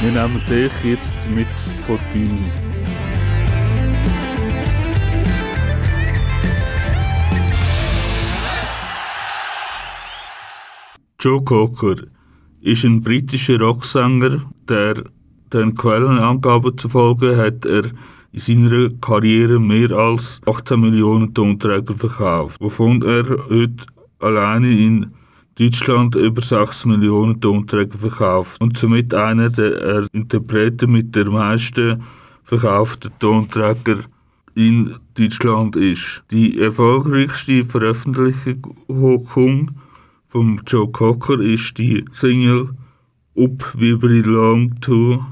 Wir 0.00 0.12
nehmen 0.12 0.40
dich 0.48 0.72
jetzt 0.82 1.12
mit 1.28 1.46
vor 1.86 1.98
die 2.14 2.20
Bühne. 2.20 2.50
Joe 11.20 11.44
Cocker 11.44 11.96
ist 12.62 12.82
ein 12.84 13.02
britischer 13.02 13.60
Rocksänger, 13.60 14.53
der 14.68 15.04
den 15.52 15.74
Quellenangaben 15.74 16.76
zufolge 16.76 17.36
hat 17.36 17.64
er 17.64 17.84
in 18.32 18.40
seiner 18.40 18.90
Karriere 19.00 19.60
mehr 19.60 19.92
als 19.92 20.40
18 20.46 20.80
Millionen 20.80 21.32
Tonträger 21.32 21.94
verkauft, 21.94 22.60
wovon 22.60 23.02
er 23.02 23.24
heute 23.48 23.86
alleine 24.18 24.70
in 24.70 25.12
Deutschland 25.56 26.16
über 26.16 26.42
6 26.42 26.86
Millionen 26.86 27.40
Tonträger 27.40 27.96
verkauft 27.96 28.60
und 28.60 28.76
somit 28.76 29.14
einer 29.14 29.50
der 29.50 30.08
Interpreten 30.12 30.90
mit 30.90 31.14
der 31.14 31.30
meisten 31.30 32.02
verkauften 32.42 33.12
Tonträger 33.20 33.98
in 34.56 34.96
Deutschland 35.16 35.76
ist. 35.76 36.24
Die 36.32 36.58
erfolgreichste 36.58 37.64
Veröffentlichung 37.64 39.70
von 40.28 40.60
Joe 40.66 40.90
Cocker 40.90 41.40
ist 41.40 41.78
die 41.78 42.04
Single 42.10 42.70
Up 43.36 43.74
We 43.74 43.96
Belong 43.96 44.80
To 44.80 45.24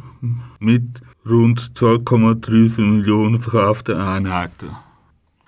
mit 0.59 1.01
rund 1.25 1.61
2,35 1.61 2.81
Millionen 2.81 3.41
verkauften 3.41 3.97
Einheiten. 3.97 4.71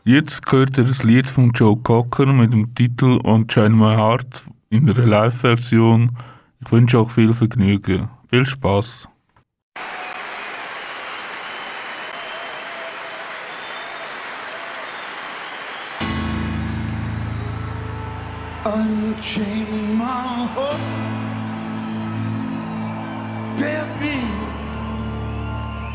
Jetzt 0.04 0.52
hört 0.52 0.78
ihr 0.78 0.84
das 0.84 1.02
Lied 1.02 1.26
von 1.26 1.50
Joe 1.52 1.76
Cocker 1.76 2.26
mit 2.26 2.52
dem 2.52 2.74
Titel 2.74 3.18
Shine 3.50 3.70
My 3.70 3.96
Heart 3.96 4.44
in 4.70 4.88
einer 4.88 5.04
Live-Version. 5.04 6.16
Ich 6.60 6.70
wünsche 6.70 7.00
euch 7.00 7.10
viel 7.10 7.34
Vergnügen. 7.34 8.08
Viel 8.30 8.46
Spaß. 8.46 9.08
Unchain 18.64 19.98
my 19.98 20.48
heart, 20.54 20.93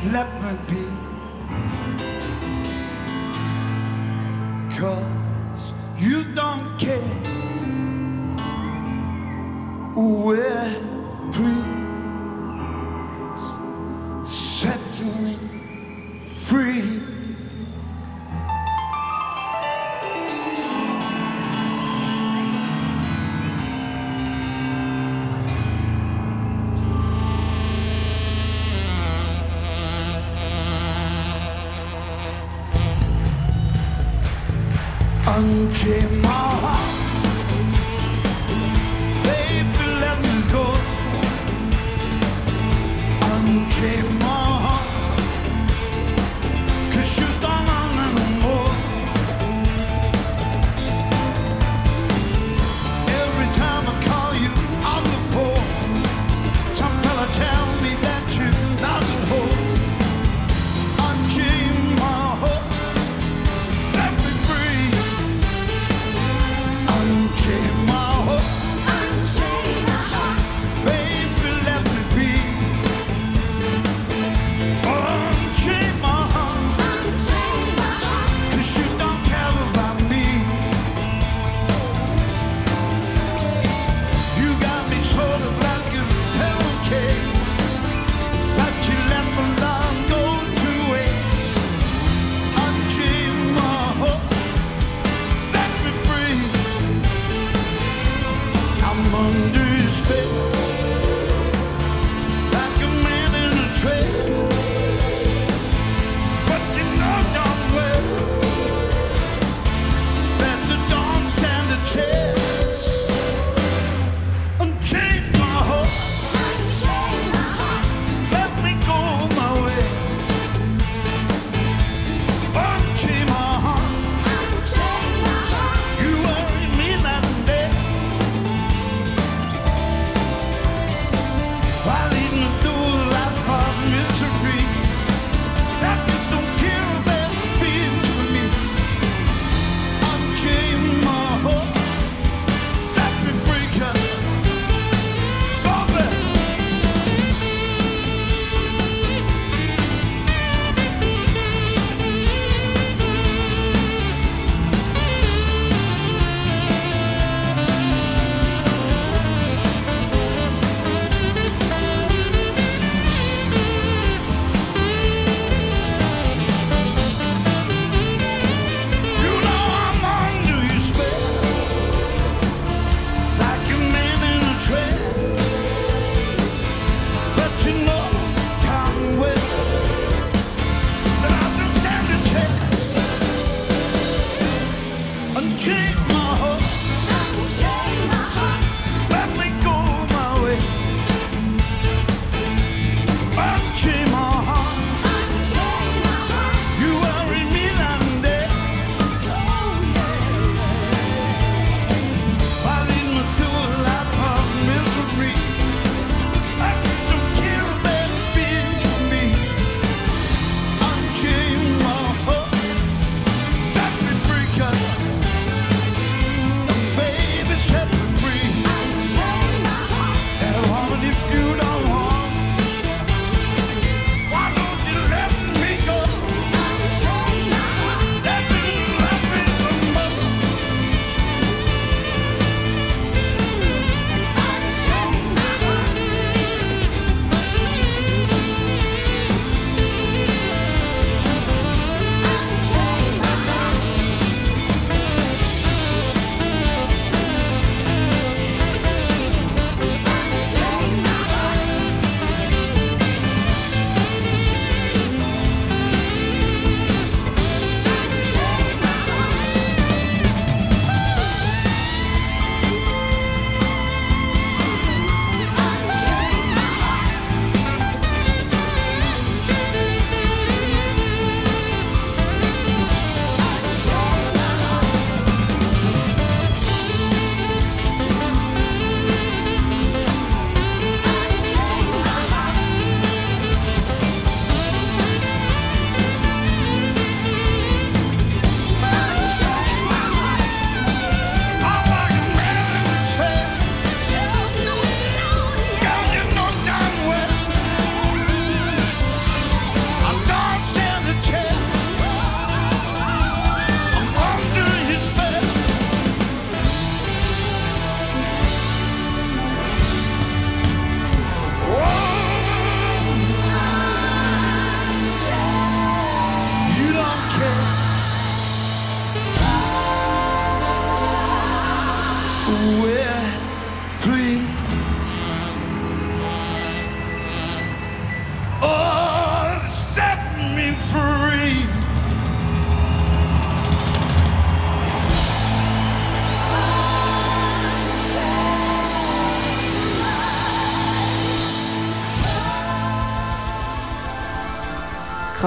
Let 0.01 0.29
me 0.41 0.51
be, 0.69 0.85
'cause 4.69 5.73
you 5.97 6.23
don't 6.33 6.79
care. 6.79 7.17
We're 9.95 10.88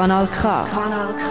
Kanal 0.03 0.27
K. 0.27 0.67
Kanal 0.75 1.15
K. 1.15 1.31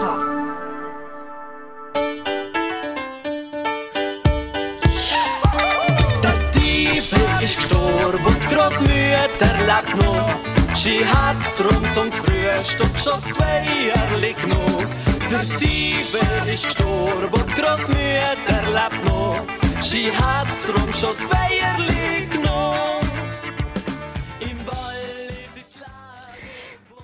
Der 6.22 6.36
Teufel 6.52 7.42
ist 7.42 7.56
gestorben 7.56 8.24
und 8.24 8.42
die 8.42 8.48
Großmutter 8.48 9.52
lebt 9.68 9.94
noch. 10.02 10.30
Sie 10.74 11.04
hat 11.04 11.36
drum 11.58 11.84
zum 11.92 12.10
Frühstück 12.10 12.98
schon 12.98 13.20
zwei 13.34 13.62
Jährli 13.84 14.32
genommen. 14.40 14.88
Der 15.30 15.42
Teufel 15.60 16.48
ist 16.48 16.64
gestorben 16.64 17.28
und 17.30 17.50
die 17.50 17.60
Großmutter 17.60 18.62
lebt 18.78 19.04
noch. 19.04 19.36
Sie 19.82 20.10
hat 20.16 20.48
drum 20.66 20.90
schon 20.94 21.14
zwei 21.28 21.48
Jährli 21.60 22.26
genommen. 22.26 22.51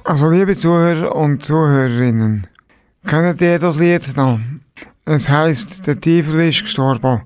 Also 0.08 0.30
liebe 0.30 0.56
Zuhörer 0.56 1.14
und 1.14 1.44
Zuhörerinnen, 1.44 2.46
kennt 3.06 3.42
ihr 3.42 3.58
das 3.58 3.76
Lied 3.76 4.16
noch? 4.16 4.40
Es 5.04 5.28
heißt 5.28 5.86
Der 5.86 6.00
Teufel 6.00 6.48
ist 6.48 6.62
gestorben 6.62 7.20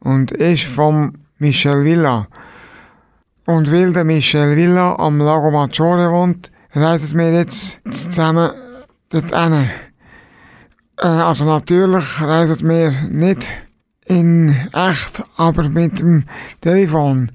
und 0.00 0.30
ist 0.30 0.64
vom 0.64 1.12
Michel 1.36 1.84
Villa. 1.84 2.26
Und 3.44 3.70
weil 3.70 3.92
der 3.92 4.04
Michel 4.04 4.56
Villa 4.56 4.96
am 4.96 5.18
Lago 5.18 5.50
Maggiore 5.50 6.10
wohnt, 6.10 6.50
reisen 6.74 7.18
wir 7.18 7.34
jetzt 7.34 7.80
zusammen 7.90 8.50
dorthin. 9.10 9.68
Äh, 10.96 11.06
also 11.06 11.44
natürlich 11.44 12.18
reisen 12.18 12.66
wir 12.66 12.92
nicht 13.10 13.46
in 14.06 14.56
echt, 14.72 15.22
aber 15.36 15.68
mit 15.68 16.00
dem 16.00 16.24
Telefon. 16.62 17.30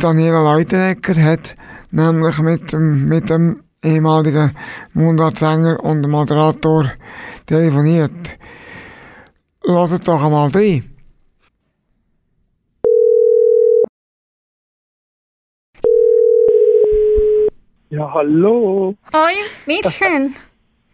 Daniela 0.00 0.42
Leutenegger 0.42 1.22
hat 1.22 1.54
nämlich 1.92 2.40
mit 2.40 2.72
dem, 2.72 3.06
mit 3.06 3.30
dem 3.30 3.62
ehemaligen 3.82 4.56
Mundartsänger 4.94 5.80
und 5.82 6.08
Moderator 6.08 6.92
telefoniert. 7.46 8.38
Hört 9.64 10.08
doch 10.08 10.24
einmal 10.24 10.48
rein. 10.50 10.88
Ja, 17.90 18.10
hallo. 18.14 18.94
Hoi, 19.12 19.34
Michel. 19.66 20.30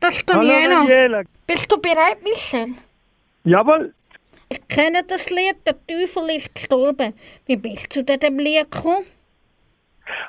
Das 0.00 0.14
ist 0.14 0.32
Hallo, 0.32 0.46
Daniela. 0.46 0.74
Daniela. 0.76 1.22
Bist 1.44 1.72
du 1.72 1.76
bereit, 1.76 2.22
Michel? 2.22 2.68
Jawohl. 3.42 3.92
Ich 4.48 4.68
kenne 4.68 5.02
das 5.02 5.28
Lied, 5.28 5.56
der 5.66 5.74
Teufel 5.88 6.30
ist 6.36 6.54
gestorben. 6.54 7.14
Wie 7.46 7.56
bist 7.56 7.96
du 7.96 8.06
zu 8.06 8.16
dem 8.16 8.38
Lied 8.38 8.70
gekommen? 8.70 9.04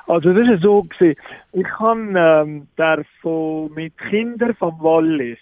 Also 0.06 0.32
das 0.32 0.48
ist 0.48 0.62
so 0.62 0.82
gewesen. 0.82 1.18
Ich 1.52 1.64
kann 1.64 2.14
ähm, 2.16 2.68
davon 2.76 3.72
mit 3.74 3.96
Kindern 3.98 4.54
vom 4.54 4.80
Wallis 4.80 5.38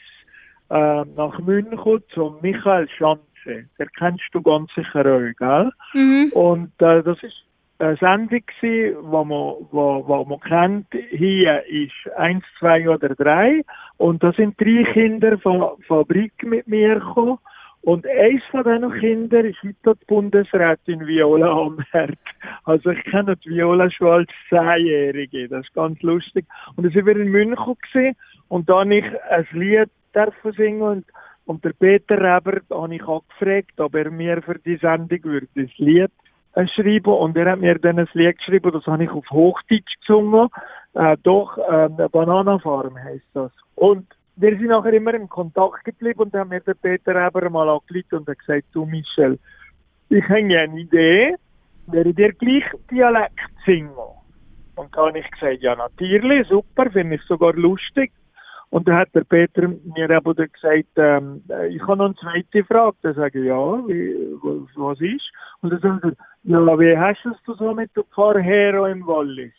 ähm, 0.70 1.14
nach 1.16 1.38
München 1.38 2.02
zum 2.12 2.36
Michael 2.42 2.88
Schanze. 2.88 3.68
Der 3.78 3.86
kennst 3.96 4.28
du 4.32 4.42
ganz 4.42 4.72
sicher 4.74 5.00
auch, 5.00 5.36
gell? 5.38 5.70
Mhm. 5.94 6.30
Und 6.32 6.72
äh, 6.82 7.02
das 7.02 7.22
ist 7.22 7.44
eine 7.78 7.96
Sendung 7.96 8.42
gewesen, 8.60 8.96
wo 9.02 9.24
man, 9.24 9.54
wo, 9.70 10.04
wo 10.06 10.24
man 10.24 10.40
kennt, 10.40 10.86
hier 11.10 11.64
ist 11.66 12.12
eins, 12.16 12.44
zwei 12.58 12.88
oder 12.88 13.10
drei. 13.14 13.62
Und 13.96 14.22
da 14.22 14.32
sind 14.32 14.60
drei 14.60 14.84
Kinder 14.92 15.38
von 15.38 15.80
Fabrik 15.86 16.32
mit 16.42 16.66
mir 16.66 16.96
gekommen. 16.96 17.38
Und 17.82 18.06
eins 18.06 18.42
von 18.50 18.64
diesen 18.64 18.92
Kindern 19.00 19.46
ist 19.46 19.62
heute 19.62 19.98
die 20.00 20.04
Bundesrätin 20.06 21.06
Viola 21.06 21.50
Amherd. 21.50 22.18
Also 22.64 22.90
ich 22.90 23.02
kenne 23.04 23.36
die 23.36 23.50
Viola 23.50 23.90
schon 23.90 24.08
als 24.08 24.30
Zehnjährige. 24.48 25.48
Das 25.48 25.64
ist 25.64 25.74
ganz 25.74 26.00
lustig. 26.02 26.44
Und 26.76 26.84
dann 26.84 26.92
sind 26.92 27.06
wir 27.06 27.16
in 27.16 27.28
München 27.28 27.76
gewesen, 27.80 28.16
und 28.48 28.68
da 28.68 28.80
habe 28.80 28.96
ich 28.96 29.04
ein 29.30 29.46
Lied 29.52 29.90
dürfen 30.14 30.52
singen 30.52 30.82
und, 30.82 31.04
und 31.44 31.64
der 31.64 31.72
Peter 31.72 32.16
Reber 32.16 32.60
habe 32.70 32.94
ich 32.94 33.02
angefragt, 33.02 33.78
ob 33.78 33.94
er 33.94 34.10
mir 34.10 34.42
für 34.42 34.58
die 34.58 34.76
Sendung 34.76 35.22
würde 35.24 35.48
das 35.54 35.70
Lied 35.76 36.10
äh, 36.54 36.66
schreiben 36.68 37.12
und 37.12 37.36
er 37.36 37.52
hat 37.52 37.60
mir 37.60 37.78
dann 37.78 37.98
ein 37.98 38.08
Lied 38.14 38.38
geschrieben, 38.38 38.72
das 38.72 38.86
habe 38.86 39.04
ich 39.04 39.10
auf 39.10 39.30
Hochdeutsch 39.30 39.94
gesungen. 40.00 40.48
Äh, 40.94 41.16
doch, 41.22 41.58
äh, 41.58 41.88
Bananenfarm 42.10 42.96
heisst 42.96 43.28
das. 43.34 43.52
Und 43.74 44.06
wir 44.40 44.56
sind 44.56 44.68
nachher 44.68 44.92
immer 44.92 45.14
im 45.14 45.28
Kontakt 45.28 45.84
geblieben 45.84 46.20
und 46.20 46.34
hat 46.34 46.48
mir 46.48 46.60
der 46.60 46.74
Peter 46.74 47.14
Reber 47.14 47.50
mal 47.50 47.68
angerufen 47.68 48.18
und 48.18 48.38
gesagt, 48.38 48.66
du 48.72 48.86
Michel, 48.86 49.38
ich 50.10 50.24
habe 50.24 50.36
eine 50.36 50.80
Idee, 50.80 51.34
werde 51.88 52.14
dir 52.14 52.32
gleich 52.32 52.64
Dialekt 52.90 53.50
singen. 53.66 53.90
Und 54.76 54.96
da 54.96 55.06
habe 55.06 55.18
ich 55.18 55.30
gesagt, 55.32 55.60
ja 55.60 55.74
natürlich, 55.74 56.46
super, 56.46 56.88
finde 56.90 57.16
ich 57.16 57.22
sogar 57.22 57.52
lustig. 57.54 58.12
Und 58.70 58.86
dann 58.86 58.96
hat 58.96 59.14
der 59.14 59.24
Peter 59.24 59.66
mir 59.66 60.10
eben 60.10 60.34
gesagt, 60.34 60.86
ähm, 60.96 61.42
ich 61.70 61.82
habe 61.82 61.96
noch 61.96 62.04
eine 62.04 62.14
zweite 62.16 62.64
Frage. 62.64 62.96
Dann 63.02 63.14
sage 63.14 63.40
ich, 63.40 63.46
ja, 63.46 63.88
wie, 63.88 64.14
was, 64.42 64.68
was 64.76 65.00
ist? 65.00 65.30
Und 65.62 65.72
dann 65.72 65.80
sagt 65.80 66.04
er, 66.04 66.12
ja, 66.44 66.78
wie 66.78 66.96
hast 66.96 67.24
du 67.24 67.30
es 67.30 67.58
so 67.58 67.74
mit 67.74 67.96
dem 67.96 68.04
Pfarrhero 68.14 68.86
im 68.86 69.06
Wallis? 69.06 69.52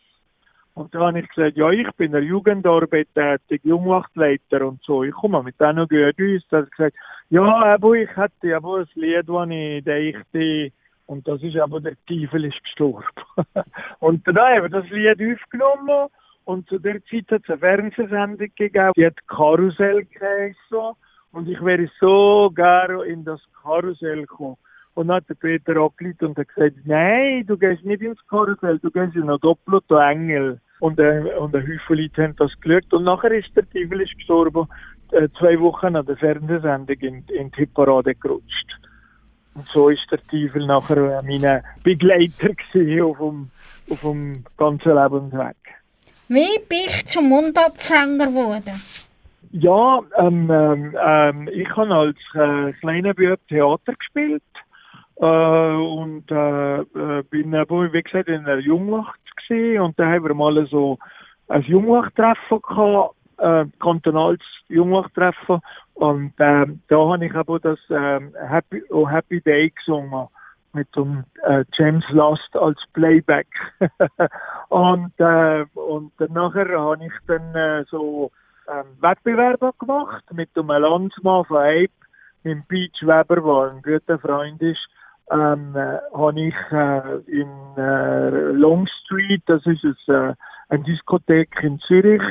Und 0.79 0.95
dann 0.95 1.01
habe 1.01 1.19
ich 1.19 1.27
gesagt, 1.27 1.57
ja, 1.57 1.69
ich 1.71 1.91
bin 1.97 2.13
der 2.13 2.23
Jugendarbeit 2.23 3.09
tätig, 3.13 3.59
Jungwachtleiter 3.65 4.65
und 4.65 4.81
so. 4.81 5.03
Ich 5.03 5.11
komme 5.11 5.43
mit 5.43 5.59
denen 5.59 5.85
gut 5.89 6.15
aus. 6.21 6.41
Dann 6.49 6.61
hat 6.61 6.69
er 6.71 6.77
gesagt, 6.77 6.95
ja, 7.29 7.43
aber 7.43 7.93
ich 7.95 8.15
hatte 8.15 8.55
aber 8.55 8.77
ein 8.77 8.87
Lied, 8.95 9.27
das 9.27 9.49
ich 9.49 10.15
dachte, 10.15 10.71
und 11.07 11.27
das 11.27 11.43
ist 11.43 11.57
aber 11.57 11.81
der 11.81 11.97
Teufel 12.07 12.45
ist 12.45 12.63
gestorben. 12.63 13.03
und 13.99 14.25
dann 14.25 14.37
haben 14.37 14.61
wir 14.61 14.69
das 14.69 14.89
Lied 14.89 15.19
aufgenommen 15.19 16.07
und 16.45 16.69
zu 16.69 16.79
der 16.79 17.03
Zeit 17.07 17.29
hat 17.29 17.41
es 17.43 17.49
eine 17.49 17.57
Fernsehsendung 17.57 18.47
gegeben, 18.55 18.93
die 18.95 19.05
hat 19.05 19.27
Karussell 19.27 20.05
geheißen 20.05 20.95
und 21.33 21.49
ich 21.49 21.61
wäre 21.61 21.89
so 21.99 22.51
gerne 22.55 23.03
in 23.03 23.25
das 23.25 23.41
Karussell 23.61 24.21
gekommen. 24.21 24.55
Und 24.93 25.09
dann 25.09 25.17
hat 25.17 25.27
der 25.27 25.35
Peter 25.35 25.75
angerufen 25.75 26.27
und 26.27 26.37
hat 26.37 26.47
gesagt, 26.47 26.77
nein, 26.85 27.45
du 27.45 27.57
gehst 27.57 27.83
nicht 27.83 28.01
ins 28.01 28.25
Karussell, 28.29 28.79
du 28.79 28.89
gehst 28.89 29.17
in 29.17 29.29
einen 29.29 29.41
doppelten 29.41 29.97
Engel. 29.97 30.61
Und, 30.79 30.99
äh, 30.99 31.33
und 31.37 31.55
ein 31.55 31.63
Haufen 31.63 31.97
Leute 31.97 32.23
haben 32.23 32.35
das 32.37 32.51
geschaut. 32.61 32.93
Und 32.93 33.03
nachher 33.03 33.31
ist 33.31 33.55
der 33.55 33.69
Teufel 33.69 34.01
ist 34.01 34.15
gestorben, 34.15 34.67
äh, 35.11 35.27
zwei 35.37 35.59
Wochen 35.59 35.95
an 35.95 36.05
der 36.05 36.17
Fernsehsendung 36.17 36.97
in, 36.99 37.23
in 37.27 37.51
die 37.51 37.57
Hitparade 37.57 38.15
gerutscht. 38.15 38.67
Und 39.55 39.67
so 39.73 39.89
ist 39.89 40.05
der 40.11 40.19
Teufel 40.27 40.65
nachher 40.65 41.19
äh, 41.19 41.21
mein 41.23 41.63
Begleiter 41.83 42.49
gewesen 42.49 43.01
auf 43.01 43.17
dem, 43.17 43.49
auf 43.89 44.01
dem 44.01 44.43
ganzen 44.57 44.95
Lebensweg. 44.95 45.57
Wie 46.27 46.59
bist 46.69 47.07
du 47.07 47.19
zum 47.19 47.29
Mundartsänger 47.29 48.27
geworden? 48.27 48.79
Ja, 49.51 49.99
ähm, 50.17 50.49
ähm, 50.51 50.95
ähm, 51.03 51.49
ich 51.51 51.69
habe 51.75 51.93
als 51.95 52.17
äh, 52.35 52.71
kleiner 52.73 53.15
Bub 53.15 53.39
Theater 53.47 53.93
gespielt 53.95 54.43
äh, 55.15 55.25
und 55.25 56.29
äh, 56.29 56.81
äh, 56.81 57.23
bin 57.23 57.51
wie 57.51 58.03
gesagt, 58.03 58.29
in 58.29 58.43
der 58.43 58.59
Jungwacht 58.59 59.19
gewesen 59.49 59.81
und 59.81 59.99
da 59.99 60.05
haben 60.05 60.23
wir 60.23 60.33
mal 60.33 60.65
so 60.67 60.97
ein 61.47 61.61
Jungwachttreffen 61.63 62.61
gehabt, 62.61 63.15
äh, 63.37 63.65
kantonales 63.79 64.39
Jungwachttreffen 64.67 65.59
und 65.95 66.33
äh, 66.39 66.65
da 66.87 66.97
habe 66.97 67.25
ich 67.25 67.35
aber 67.35 67.59
das 67.59 67.79
äh, 67.89 68.19
Happy, 68.47 68.83
oh 68.89 69.07
Happy 69.07 69.41
Day 69.41 69.71
gesungen 69.71 70.27
mit 70.73 70.87
dem 70.95 71.23
äh, 71.43 71.63
James 71.73 72.05
Last 72.11 72.55
als 72.55 72.79
Playback. 72.93 73.47
und, 74.69 75.11
äh, 75.19 75.65
und 75.73 76.11
dann 76.17 76.33
nachher 76.33 76.79
habe 76.79 77.05
ich 77.05 77.13
dann 77.27 77.55
äh, 77.55 77.83
so 77.89 78.31
ähm, 78.69 78.85
Wettbewerbe 79.01 79.71
gemacht 79.79 80.23
mit 80.31 80.55
dem 80.55 80.67
Landsmann 80.67 81.45
von 81.45 81.57
Ape, 81.57 81.89
mit 82.43 82.67
Peach 82.67 83.01
Weber, 83.01 83.35
der 83.35 83.71
ein 83.71 83.81
guter 83.81 84.19
Freund 84.19 84.61
ist. 84.61 84.87
Ähm, 85.31 85.75
äh, 85.75 85.99
habe 86.13 86.41
ich 86.41 86.55
äh, 86.71 87.17
in 87.27 87.49
äh, 87.77 88.51
Long 88.51 88.87
Street, 88.87 89.43
das 89.45 89.63
ist 89.65 89.83
es, 89.83 90.07
äh, 90.07 90.33
eine 90.69 90.83
Diskothek 90.83 91.49
in 91.61 91.79
Zürich, 91.79 92.21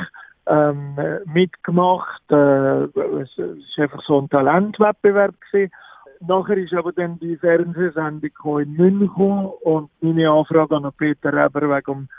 ähm, 0.47 0.95
äh, 0.97 1.19
mitgemacht. 1.25 2.21
Äh, 2.29 2.83
es 3.21 3.37
ist 3.37 3.79
einfach 3.79 4.01
so 4.03 4.19
ein 4.19 4.29
Talentwettbewerb 4.29 5.35
gewesen. 5.49 5.71
Nachher 6.21 6.57
ist 6.57 6.73
aber 6.73 6.91
dann 6.91 7.17
die 7.19 7.37
Fernsehsendung 7.37 8.59
in 8.59 8.73
München 8.73 9.45
und 9.61 9.89
meine 10.01 10.29
Anfrage 10.29 10.75
an 10.75 10.91
Peter 10.97 11.31
Reber 11.31 11.61
wegen 11.61 11.85
dem 11.85 12.09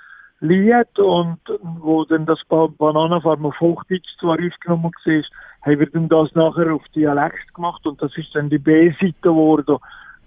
Lied 0.40 0.99
und 0.99 1.40
wo 1.81 2.05
dann 2.07 2.25
das 2.25 2.40
Ba- 2.49 2.69
Bananenfarm 2.79 3.45
auf 3.45 3.61
Hochdeutsch 3.61 4.16
zwar 4.19 4.38
aufgenommen 4.38 4.90
war, 5.05 5.23
haben 5.62 5.79
wir 5.79 5.90
dann 5.90 6.09
das 6.09 6.35
nachher 6.35 6.73
auf 6.73 6.83
Dialekt 6.95 7.53
gemacht 7.55 7.87
und 7.87 8.01
das 8.01 8.16
ist 8.16 8.35
dann 8.35 8.49
die 8.49 8.59
B-Seite 8.59 9.12
geworden. 9.21 9.77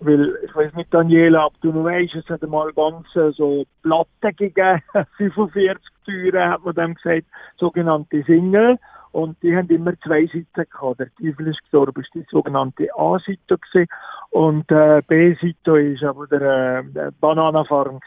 Weil, 0.05 0.37
ich 0.43 0.55
weiß 0.55 0.73
nicht, 0.73 0.93
Daniela, 0.93 1.45
ob 1.45 1.59
du 1.61 1.71
noch 1.71 1.85
weißt, 1.85 2.15
es 2.15 2.29
hat 2.29 2.43
einmal 2.43 2.73
ganz 2.73 3.07
äh, 3.15 3.31
so 3.31 3.65
Platten 3.81 4.35
gegeben, 4.35 4.81
45 5.17 5.77
Türen, 6.05 6.49
hat 6.49 6.63
man 6.63 6.75
dem 6.75 6.95
gesagt, 6.95 7.25
sogenannte 7.57 8.23
Single. 8.23 8.77
Und 9.11 9.41
die 9.43 9.55
haben 9.55 9.69
immer 9.69 9.93
zwei 9.99 10.25
Seiten 10.25 10.69
gehabt. 10.69 10.99
Der 10.99 11.13
Teufel 11.15 11.47
ist 11.47 11.61
gestorben, 11.61 12.01
ist 12.01 12.13
die 12.15 12.25
sogenannte 12.31 12.87
A-Seite 12.95 13.59
gewesen. 13.59 13.87
Und 14.31 14.71
äh, 14.71 15.03
B-Seite 15.07 15.79
ist 15.79 16.03
aber 16.03 16.25
der, 16.25 16.79
äh, 16.79 16.83
der 16.85 17.11
Bananenfarm. 17.11 17.99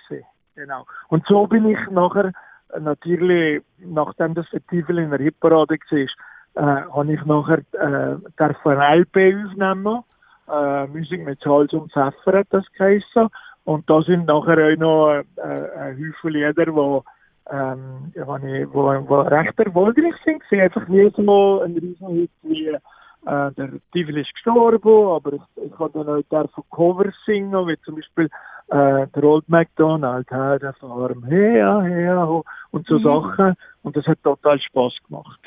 Genau. 0.56 0.84
Und 1.08 1.24
so 1.28 1.46
bin 1.46 1.68
ich 1.68 1.78
nachher, 1.90 2.32
äh, 2.72 2.80
natürlich, 2.80 3.62
nachdem 3.78 4.34
das 4.34 4.50
der 4.50 4.66
Teufel 4.66 4.98
in 4.98 5.10
der 5.10 5.20
Hitparade 5.20 5.76
war, 5.78 5.98
äh, 6.56 6.90
habe 6.90 7.12
ich 7.12 7.24
nachher 7.24 7.58
äh, 7.72 8.16
ein 8.36 9.00
LP 9.00 9.46
aufnehmen. 9.46 10.02
Äh, 10.48 10.86
Musik 10.86 11.24
mit 11.24 11.40
Salz 11.40 11.72
und 11.72 11.92
Pfeffer 11.92 12.38
hat 12.38 12.46
das 12.50 12.64
geheißen. 12.76 13.28
Und 13.64 13.88
da 13.90 14.00
sind 14.02 14.26
nachher 14.26 14.72
auch 14.72 14.78
noch 14.78 15.10
äh, 15.10 15.78
ein 15.78 15.98
Haufen 15.98 16.30
Lieder, 16.30 16.66
die 16.66 17.00
ähm, 17.50 18.12
ich, 18.14 18.22
wo, 18.72 18.82
wo 19.08 19.20
recht 19.22 19.58
erfolgreich 19.58 20.14
sind. 20.24 20.42
Sie 20.50 20.60
einfach 20.60 20.86
nie 20.88 21.10
so 21.16 21.62
ein 21.62 21.76
Riesenhit 21.76 22.30
wie 22.42 22.68
äh, 22.68 22.78
der 23.26 23.70
Teufel 23.92 24.18
ist 24.18 24.32
gestorben, 24.34 25.08
aber 25.08 25.32
ich, 25.32 25.64
ich 25.64 25.78
habe 25.78 25.90
dann 25.92 26.40
auch 26.40 26.50
von 26.50 26.64
Covers 26.70 27.14
singen, 27.24 27.66
wie 27.66 27.76
zum 27.84 27.96
Beispiel 27.96 28.30
äh, 28.68 29.06
der 29.14 29.24
Old 29.24 29.48
MacDonald, 29.48 30.26
hey, 30.30 30.58
der 30.58 30.72
Farm, 30.74 31.24
her, 31.24 31.82
her, 31.82 32.42
und 32.70 32.86
so 32.86 32.94
Mhm. 32.94 33.02
Sachen. 33.02 33.54
Und 33.82 33.96
das 33.96 34.06
hat 34.06 34.22
total 34.22 34.60
Spaß 34.60 34.94
gemacht. 35.08 35.40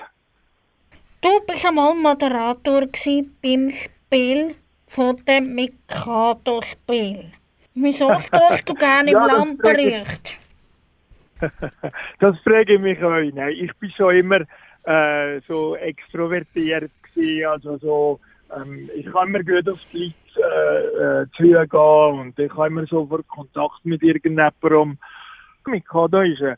Du 1.21 1.29
bist 1.47 1.65
einmal 1.65 1.95
Moderator 1.95 2.81
beim 3.41 3.71
Spiel 3.71 4.55
von 4.89 5.17
dem 5.25 5.55
Mikado-Spiel. 5.55 7.25
Wieso 7.75 8.11
stehst 8.19 8.67
du 8.67 8.73
gerne 8.73 9.11
Ja, 9.11 9.21
im 9.21 9.27
Lampenlicht? 9.27 10.37
das 12.19 12.37
frage 12.39 12.73
ich 12.73 12.81
mich 12.81 13.01
auch. 13.01 13.21
Nein, 13.33 13.53
ich 13.57 13.73
bin 13.75 13.91
schon 13.91 14.15
immer 14.15 14.41
äh, 14.83 15.39
so 15.47 15.75
extrovertiert 15.75 16.91
gewesen, 17.03 17.45
also 17.45 17.77
so, 17.77 18.19
ähm, 18.55 18.89
ich 18.95 19.05
kann 19.05 19.29
immer 19.29 19.43
gut 19.43 19.69
auf 19.69 19.79
die 19.93 20.13
Leute 20.35 20.41
äh, 20.41 21.21
äh, 21.21 21.25
zugehen 21.37 22.19
und 22.19 22.39
ich 22.39 22.51
habe 22.51 22.67
immer 22.67 22.85
sofort 22.87 23.27
Kontakt 23.27 23.85
mit 23.85 24.01
irgendjemandem. 24.01 24.97
Mikado 25.67 26.21
ist 26.21 26.41
eine, 26.41 26.57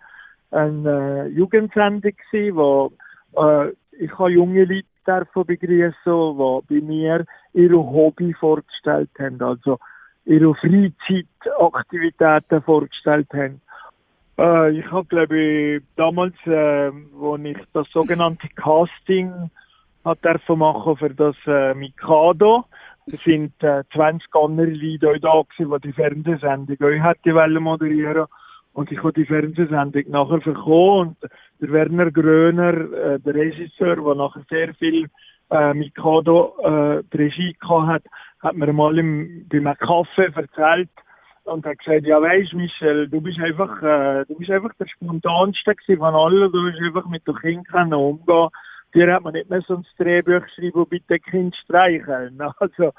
eine 0.52 1.28
Jugendsendung 1.28 2.14
gewesen, 2.32 2.56
wo 2.56 2.94
äh, 3.36 3.72
ich 4.00 4.18
habe 4.18 4.32
junge 4.32 4.64
Leute 4.64 4.88
davon 5.06 5.46
begrüßen, 5.46 5.94
die 6.06 6.80
bei 6.80 6.82
mir 6.82 7.26
ihr 7.54 7.72
Hobby 7.72 8.34
vorgestellt 8.34 9.10
haben, 9.20 9.42
also 9.42 9.80
ihre 10.26 10.54
Freizeitaktivitäten 10.56 12.62
vorgestellt 12.62 13.28
haben. 13.34 13.62
Äh, 14.38 14.80
ich 14.80 14.92
habe, 14.92 15.08
glaube 15.08 15.38
ich, 15.38 15.82
damals, 15.96 16.36
äh, 16.46 16.92
wo 17.14 17.38
ich 17.38 17.58
das 17.74 17.90
sogenannte 17.92 18.50
Casting 18.56 19.50
hat 20.04 20.20
machen 20.50 20.98
für 20.98 21.12
das 21.12 21.36
äh, 21.46 21.76
Mikado, 21.76 22.66
da 23.08 23.18
sind 23.18 23.54
äh, 23.64 23.84
20 23.94 24.28
andere 24.34 24.68
Leute 24.68 25.20
da 25.20 25.42
gewesen, 25.42 25.72
die 25.72 25.88
die 25.88 25.94
Fernsehsendung 25.94 26.78
auch 26.78 27.16
wollen 27.26 27.64
moderieren. 27.64 28.26
Und 28.74 28.92
ich 28.92 29.00
habe 29.00 29.14
die 29.14 29.26
Fernsehsendung 29.26 30.04
nachher 30.08 30.42
verkommen 30.42 31.10
und 31.10 31.18
der 31.60 31.72
Werner 31.72 32.10
Gröner, 32.10 32.74
äh, 32.74 33.20
der 33.20 33.36
Regisseur, 33.36 33.98
der 33.98 34.16
nachher 34.16 34.44
sehr 34.50 34.74
viel 34.76 35.08
äh, 35.52 35.74
Mikado 35.74 36.56
äh, 36.64 37.04
die 37.14 37.18
Regie 37.18 37.58
gehabt 37.60 37.88
hat, 37.88 38.04
hat 38.42 38.56
mir 38.56 38.72
mal 38.74 38.98
im, 38.98 39.48
bei 39.50 39.58
einem 39.58 39.78
Kaffee 39.78 40.32
erzählt, 40.34 40.90
und 41.44 41.66
hat 41.66 41.80
gesagt, 41.80 42.06
ja 42.06 42.22
weisst 42.22 42.54
Michel, 42.54 43.08
du 43.08 43.22
bist 43.22 43.40
einfach, 43.40 43.82
äh, 43.82 44.26
du 44.26 44.36
bist 44.38 44.52
einfach 44.52 44.74
der 44.80 44.88
spontanste 44.88 45.74
von 45.98 46.16
allen, 46.16 46.52
du 46.52 46.64
bist 46.66 46.82
einfach 46.82 47.08
mit 47.08 47.28
den 47.28 47.36
Kindern 47.36 47.94
umgehen. 47.94 48.50
Dir 48.94 49.14
hat 49.14 49.24
man 49.24 49.34
nicht 49.34 49.50
mehr 49.50 49.62
so 49.68 49.76
ein 49.76 49.86
Drehbuch 49.98 50.46
wo 50.74 50.86
bitte 50.86 51.20
Kind 51.20 51.56
streicheln. 51.56 52.40
Also, 52.60 52.92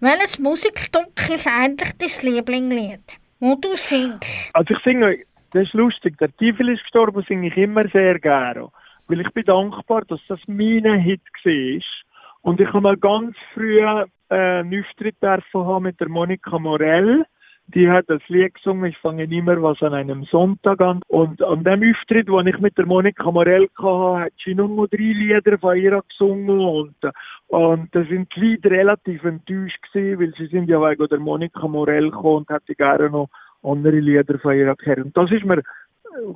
Welches 0.00 0.38
Musikstück 0.38 1.28
ist 1.28 1.48
eigentlich 1.48 1.92
dein 1.98 2.34
Lieblingslied, 2.34 3.18
wo 3.40 3.56
du 3.56 3.74
singst? 3.74 4.50
also 4.54 4.74
ich 4.74 4.82
singe, 4.82 5.18
das 5.52 5.64
ist 5.64 5.74
lustig, 5.74 6.18
der 6.18 6.34
Teufel 6.36 6.70
ist 6.70 6.82
gestorben, 6.82 7.24
singe 7.28 7.48
ich 7.48 7.56
immer 7.56 7.88
sehr 7.88 8.18
gerne. 8.18 8.68
Weil 9.06 9.20
ich 9.20 9.30
bin 9.32 9.44
dankbar, 9.44 10.02
dass 10.08 10.20
das 10.28 10.40
mein 10.46 11.00
Hit 11.00 11.20
war. 11.44 11.82
Und 12.42 12.60
ich 12.60 12.68
habe 12.68 12.80
mal 12.80 12.96
ganz 12.96 13.36
früh 13.54 13.80
äh, 13.80 14.06
einen 14.28 14.80
Auftritt 14.80 15.16
haben 15.22 15.82
mit 15.82 16.00
der 16.00 16.08
Monika 16.08 16.58
Morell. 16.58 17.24
Die 17.68 17.88
hat 17.88 18.04
das 18.08 18.20
Lied 18.28 18.52
gesungen, 18.54 18.84
ich 18.84 18.98
fange 18.98 19.24
immer 19.24 19.62
was 19.62 19.80
an 19.80 19.94
einem 19.94 20.24
Sonntag 20.24 20.82
an. 20.82 21.00
Und 21.08 21.42
an 21.42 21.64
dem 21.64 21.82
Auftritt, 21.90 22.28
wo 22.28 22.40
ich 22.40 22.58
mit 22.58 22.76
der 22.76 22.84
Monika 22.84 23.30
Morell 23.30 23.68
hatte, 23.78 24.24
hat 24.24 24.32
sie 24.44 24.54
nur 24.54 24.86
drei 24.88 24.98
Lieder 24.98 25.58
von 25.58 25.76
ihr 25.76 26.02
gesungen. 26.08 26.60
Und, 26.60 26.96
äh, 27.02 27.12
und 27.46 27.94
da 27.94 28.04
sind 28.04 28.28
die 28.36 28.40
Leute 28.40 28.70
relativ 28.70 29.24
enttäuscht 29.24 29.82
gewesen, 29.92 30.20
weil 30.20 30.34
sie 30.36 30.46
sind 30.46 30.68
ja 30.68 30.80
wegen 30.80 31.08
der 31.08 31.18
Monika 31.18 31.66
Morell 31.66 32.10
gekommen 32.10 32.36
und 32.36 32.50
hätte 32.50 32.74
gerne 32.74 33.08
noch 33.08 33.30
andere 33.62 33.98
Lieder 33.98 34.38
von 34.38 34.54
ihr 34.54 34.74
gehört. 34.76 34.98
Und 34.98 35.16
das 35.16 35.30
ist 35.30 35.44
mir 35.44 35.62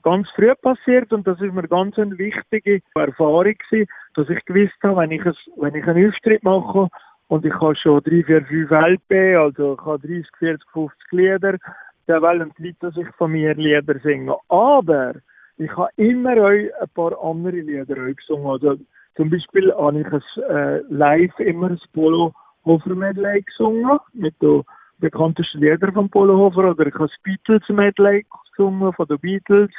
ganz 0.03 0.29
früh 0.31 0.55
passiert 0.55 1.13
und 1.13 1.27
das 1.27 1.41
ist 1.41 1.53
mir 1.53 1.67
ganz 1.69 1.99
eine 1.99 2.17
wichtige 2.19 2.81
Erfahrung 2.95 3.55
gewesen, 3.71 3.89
dass 4.15 4.29
ich 4.29 4.45
gewusst 4.45 4.77
habe, 4.83 5.01
wenn 5.01 5.11
ich, 5.11 5.25
es, 5.25 5.37
wenn 5.57 5.75
ich 5.75 5.87
einen 5.87 6.09
Auftritt 6.09 6.43
mache 6.43 6.89
und 7.29 7.45
ich 7.45 7.55
habe 7.55 7.77
schon 7.77 8.03
drei, 8.03 8.23
vier, 8.25 8.45
fünf 8.45 8.71
LP, 8.71 9.37
also 9.39 9.75
ich 9.75 9.85
habe 9.85 10.07
30, 10.07 10.27
40, 10.39 10.71
50 10.71 11.13
Lieder, 11.13 11.59
dann 12.07 12.23
wollen 12.23 12.53
die 12.59 12.69
Leute, 12.69 12.77
dass 12.81 12.97
ich 12.97 13.09
von 13.17 13.33
mir 13.33 13.55
Lieder 13.55 13.99
singe. 14.01 14.37
Aber 14.49 15.15
ich 15.59 15.77
habe 15.77 15.91
immer 15.97 16.33
auch 16.33 16.49
ein 16.49 16.89
paar 16.95 17.23
andere 17.23 17.57
Lieder 17.57 18.13
gesungen. 18.13 18.47
Also 18.47 18.77
zum 19.17 19.31
Beispiel 19.31 19.73
habe 19.75 20.01
ich 20.01 20.07
ein, 20.07 20.23
äh, 20.49 20.79
live 20.89 21.39
immer 21.41 21.71
das 21.71 21.87
Polo 21.93 22.33
Hofer 22.65 22.95
Medley 22.95 23.43
gesungen 23.43 23.99
mit 24.15 24.41
den 24.41 24.63
bekanntesten 24.99 25.61
Liedern 25.61 25.93
von 25.93 26.09
Polo 26.09 26.37
Hofer 26.37 26.71
oder 26.71 26.87
ich 26.87 26.95
habe 26.95 27.09
das 27.09 27.23
Beatles 27.23 27.63
Medley 27.69 28.27
gesungen 28.51 28.93
von 28.93 29.07
den 29.07 29.19
Beatles 29.19 29.71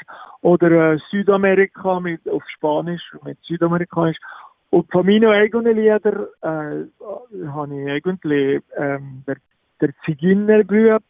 oder 0.42 0.94
äh, 0.94 1.00
Südamerika 1.12 2.00
mit, 2.00 2.28
auf 2.30 2.44
Spanisch 2.50 3.02
mit 3.24 3.38
Südamerikanisch. 3.44 4.18
Und 4.70 4.92
von 4.92 5.06
meinen 5.06 5.30
eigenen 5.30 5.76
Liedern 5.76 6.28
äh, 6.42 7.48
habe 7.48 7.82
ich 7.82 7.90
eigentlich 7.90 8.62
ähm, 8.78 9.24
der, 9.28 9.38
der 9.82 9.90
Zigeunerbub 10.06 11.04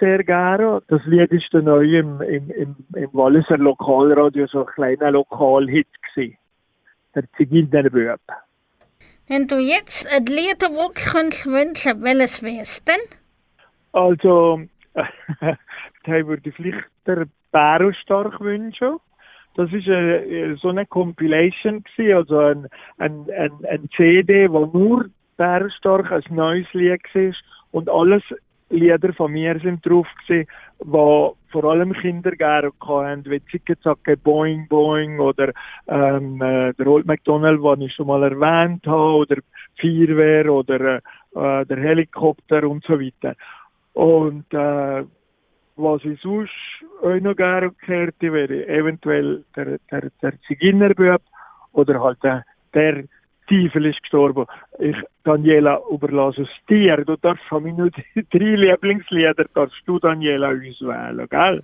sehr 0.00 0.24
gerne. 0.24 0.82
Das 0.88 1.04
Lied 1.04 1.30
ist 1.30 1.52
dann 1.52 1.64
neu 1.64 1.98
im, 1.98 2.20
im, 2.22 2.50
im, 2.50 2.76
im 2.94 3.10
Walliser 3.12 3.58
Lokalradio 3.58 4.46
so 4.46 4.60
ein 4.60 4.72
kleiner 4.74 5.10
Lokalhit 5.10 5.88
gewesen. 6.14 6.38
Der 7.14 7.24
Zigeunerbub. 7.36 8.20
Wenn 9.28 9.46
du 9.46 9.58
jetzt 9.58 10.06
ein 10.12 10.24
könntest 10.24 11.46
wünschen, 11.46 12.02
welches 12.02 12.42
wär's 12.42 12.82
denn? 12.84 13.21
Also, 13.92 14.60
da 14.94 16.26
würde 16.26 16.48
ich 16.48 16.54
vielleicht 16.54 16.84
der 17.06 17.26
Bärenstark 17.50 18.40
wünschen. 18.40 18.98
Das 19.54 19.70
ist 19.72 19.86
eine, 19.86 20.56
so 20.56 20.70
eine 20.70 20.86
Compilation 20.86 21.84
gewesen, 21.84 22.16
also 22.16 22.38
ein, 22.38 22.66
ein, 22.98 23.26
ein, 23.36 23.52
ein 23.68 23.88
CD, 23.94 24.50
wo 24.50 24.66
nur 24.66 25.10
Bärenstark 25.36 26.10
ein 26.10 26.22
neues 26.30 26.66
Lied 26.72 27.02
war 27.14 27.32
und 27.70 27.90
alles 27.90 28.22
Lieder 28.72 29.12
von 29.12 29.32
mir 29.32 29.58
sind 29.60 29.84
drauf 29.84 30.06
gewesen, 30.26 30.48
wo 30.78 31.36
vor 31.50 31.64
allem 31.64 31.92
Kinder 31.92 32.32
gerne 32.32 32.70
hatten, 32.80 33.24
wie 33.26 33.44
Zicke 33.50 33.78
Zacke 33.80 34.16
Boing 34.16 34.66
Boing 34.68 35.20
oder 35.20 35.52
ähm, 35.86 36.40
äh, 36.40 36.72
der 36.72 36.86
Old 36.86 37.04
MacDonald, 37.04 37.60
den 37.62 37.82
ich 37.82 37.94
schon 37.94 38.06
mal 38.06 38.22
erwähnt 38.22 38.86
habe, 38.86 39.16
oder 39.16 39.36
Feuerwehr 39.78 40.50
oder 40.50 40.96
äh, 40.96 41.66
der 41.66 41.76
Helikopter 41.76 42.66
und 42.66 42.82
so 42.84 42.98
weiter. 42.98 43.34
Und 43.94 44.52
äh, 44.52 45.04
was 45.76 46.04
ich 46.04 46.20
sonst 46.20 46.50
auch 47.02 47.20
noch 47.20 47.36
gerne 47.36 47.72
gehört 47.86 48.14
wäre 48.20 48.66
eventuell 48.68 49.44
der, 49.56 49.78
der, 49.90 50.10
der 50.22 50.32
Zigeunerbub 50.46 51.22
oder 51.72 52.00
halt 52.00 52.22
der, 52.22 52.44
der 52.74 53.04
Teufel 53.48 53.86
ist 53.86 54.00
gestorben. 54.02 54.46
Ich, 54.78 54.96
Daniela, 55.24 55.80
überlasse 55.90 56.42
es 56.42 56.48
dir. 56.68 56.96
Du 57.04 57.16
darfst 57.16 57.44
von 57.44 57.62
mir 57.64 57.72
nur 57.72 57.90
drei 57.90 58.54
Lieblingslieder, 58.54 59.46
darfst 59.54 59.82
du, 59.86 59.98
Daniela, 59.98 60.50
uns 60.50 60.80
wählen, 60.80 61.26
gell? 61.28 61.62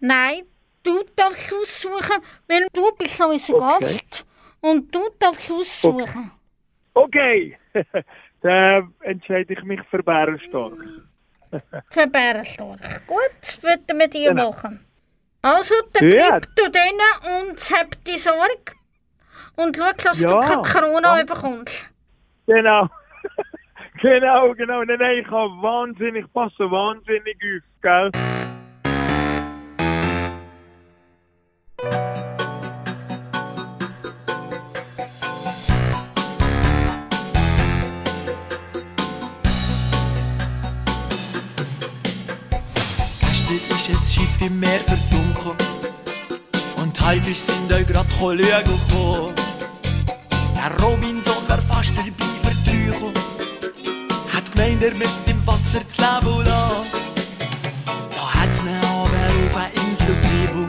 Nein, 0.00 0.42
du 0.82 1.02
darfst 1.16 1.52
aussuchen, 1.52 2.22
weil 2.48 2.66
du 2.72 2.90
bist 2.98 3.20
unser 3.20 3.54
Okay. 3.54 3.78
Gast 3.80 4.26
und 4.60 4.94
du 4.94 5.00
darfst 5.18 5.52
aussuchen. 5.52 6.30
Okay, 6.94 7.56
dann 8.42 8.94
entscheide 9.00 9.52
ich 9.54 9.62
mich 9.64 9.80
für 9.90 10.02
Bärenstark. 10.02 10.74
Für 11.90 12.06
Bärenstark. 12.06 13.06
Gut, 13.06 13.62
würden 13.62 13.98
wir 13.98 14.08
die 14.08 14.24
Genau. 14.24 14.50
machen. 14.50 14.84
Also, 15.42 15.74
dann 15.92 16.10
Ja. 16.10 16.28
bleib 16.28 16.46
du 16.56 16.70
drinnen 16.70 17.50
und 17.50 17.58
hab 17.70 18.04
die 18.04 18.18
Sorge. 18.18 18.72
Und 19.56 19.76
schau, 19.76 19.90
dass 20.04 20.18
du 20.18 20.28
Ja, 20.28 20.40
keine 20.40 20.62
Corona 20.62 21.18
ja. 21.18 21.24
bekommst. 21.24 21.88
Genau. 22.46 22.88
genau, 24.02 24.54
genau. 24.54 24.82
Nein, 24.84 24.98
nein, 24.98 25.18
ich 25.18 25.26
habe 25.26 25.50
wahnsinnig, 25.62 26.24
passe 26.32 26.70
wahnsinnig 26.70 27.36
auf, 27.36 27.62
gell? 27.82 28.10
Schiff 44.12 44.42
im 44.42 44.60
Meer 44.60 44.80
versunken 44.80 45.52
und 46.76 47.00
Haifisch 47.00 47.38
sind 47.38 47.72
euch 47.72 47.86
grad 47.86 48.04
schauen 48.12 48.36
gekommen. 48.36 49.34
Der 50.54 50.84
Robinson 50.84 51.48
wär 51.48 51.56
fast 51.56 51.94
dabei 51.96 52.10
gekommen. 52.10 53.14
Hat 54.34 54.52
gemeint, 54.52 54.82
er 54.82 54.94
müsse 54.94 55.30
im 55.30 55.46
Wasser 55.46 55.80
das 55.80 55.96
Leben 55.96 56.44
lassen. 56.44 56.86
Da 57.86 58.34
hat's 58.34 58.62
ne 58.62 58.78
aber 58.82 59.08
auf 59.46 59.56
eine 59.56 59.88
Insel 59.88 60.06
getrieben. 60.06 60.68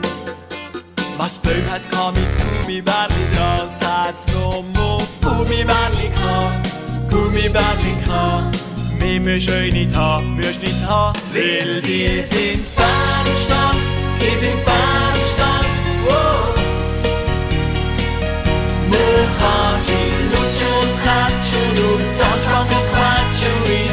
Was 1.18 1.38
Bäume 1.38 1.70
hat 1.70 1.90
kann 1.90 2.14
mit 2.14 2.34
Gummibärli 2.38 3.24
dran, 3.36 3.66
es 3.66 3.86
hat 3.86 4.26
mal 4.74 5.02
Gummibärli 5.20 6.08
gehabt, 6.08 7.10
Gummibärli 7.10 7.94
gehabt. 8.02 8.73
Mehr 9.04 9.20
musst 9.20 9.50
du 9.50 9.70
nicht 9.70 9.94
haben, 9.94 10.34
musst 10.34 10.62
nicht 10.62 10.80
haben, 10.88 11.20
weil 11.34 11.82
die 11.82 12.22
sind 12.22 12.64
bärenstark, 12.74 13.76
die 14.18 14.34
sind 14.34 14.64
bärenstark, 14.64 15.66
wow. 16.06 16.54
Man 18.88 19.26
kann 19.38 19.78
sie 19.82 20.06
lutschen 20.32 20.72
und 20.80 20.92
klatschen 21.02 21.74
und 21.84 22.14
Zahnspangen 22.14 22.82
quatschen, 22.92 23.83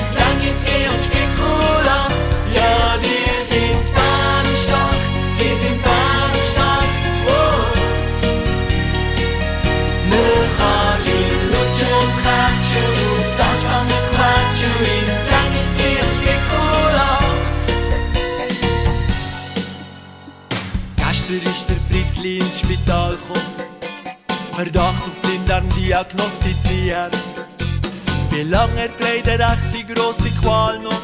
diagnostiziert. 26.11 27.15
Wie 28.31 28.43
lange 28.43 28.89
trägt 28.97 29.27
er 29.27 29.39
echt 29.39 29.73
die 29.73 29.85
grosse 29.85 30.29
Qual 30.41 30.79
noch? 30.79 31.01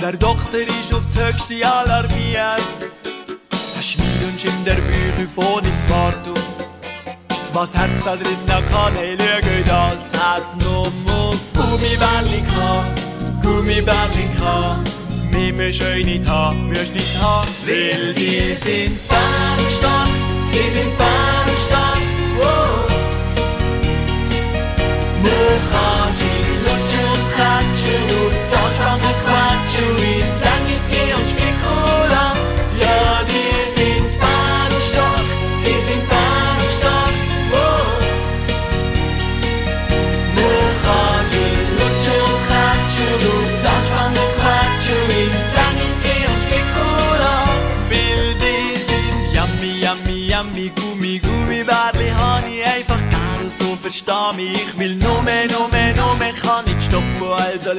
Der 0.00 0.12
Doktor 0.12 0.60
ist 0.60 0.92
auf 0.92 1.04
das 1.06 1.18
Höchste 1.18 1.66
alarmiert. 1.66 2.62
Der 3.76 3.82
Schnürunsch 3.82 4.44
in 4.44 4.64
der 4.64 4.74
Bücher 4.74 5.28
von 5.34 5.64
ins 5.64 5.88
Wartung. 5.88 6.34
Was 7.52 7.74
hat's 7.74 8.02
da 8.04 8.16
drin 8.16 8.38
noch 8.46 8.64
kann 8.70 8.94
ich 8.96 9.18
schauen, 9.18 9.64
das 9.66 10.12
hat 10.20 10.62
nur 10.62 10.90
mal 11.04 11.34
Gummibärli 11.54 12.42
gehabt, 12.42 13.00
Gummibärli 13.42 14.28
gehabt. 14.36 14.90
Mehr 15.32 15.52
musst 15.52 15.80
du 15.80 16.04
nicht 16.04 16.26
haben, 16.28 16.68
musst 16.68 16.94
nicht 16.94 17.20
haben, 17.20 17.48
weil 17.66 18.14
die 18.14 18.54
sind 18.54 19.08
bärenstark, 19.08 20.08
die 20.52 20.68
sind 20.68 20.96
bärenstark, 20.96 21.39
Man 25.22 25.58
kann 25.70 26.12
sie 26.12 26.40
lutschen 26.64 27.04
und 27.14 27.24
klatschen 27.34 28.04
und 28.20 28.46
Zahnspangen 28.46 29.14
quatschen 29.24 29.88
und 29.90 30.02
in 30.02 30.49
mich. 54.32 54.52
Ich 54.52 54.78
will 54.78 54.96
nur 54.96 55.22
mehr, 55.22 55.46
nur 55.48 55.68
mehr, 55.68 55.94
nur 55.94 56.14
mehr, 56.16 56.32
kann 56.32 56.64
nicht 56.64 56.82
stoppen, 56.82 57.20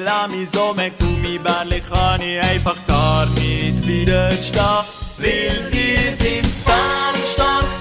lass 0.03 0.31
mich 0.31 0.49
so 0.49 0.73
mehr 0.73 0.91
Gummibärli, 0.91 1.81
kann 1.81 2.21
ich 2.21 2.39
einfach 2.41 2.77
gar 2.87 3.25
nicht 3.27 3.85
widerstehen. 3.85 4.85
Weil 5.17 5.71
die 5.71 5.97
sind 6.13 6.65
bärenstark, 6.65 7.65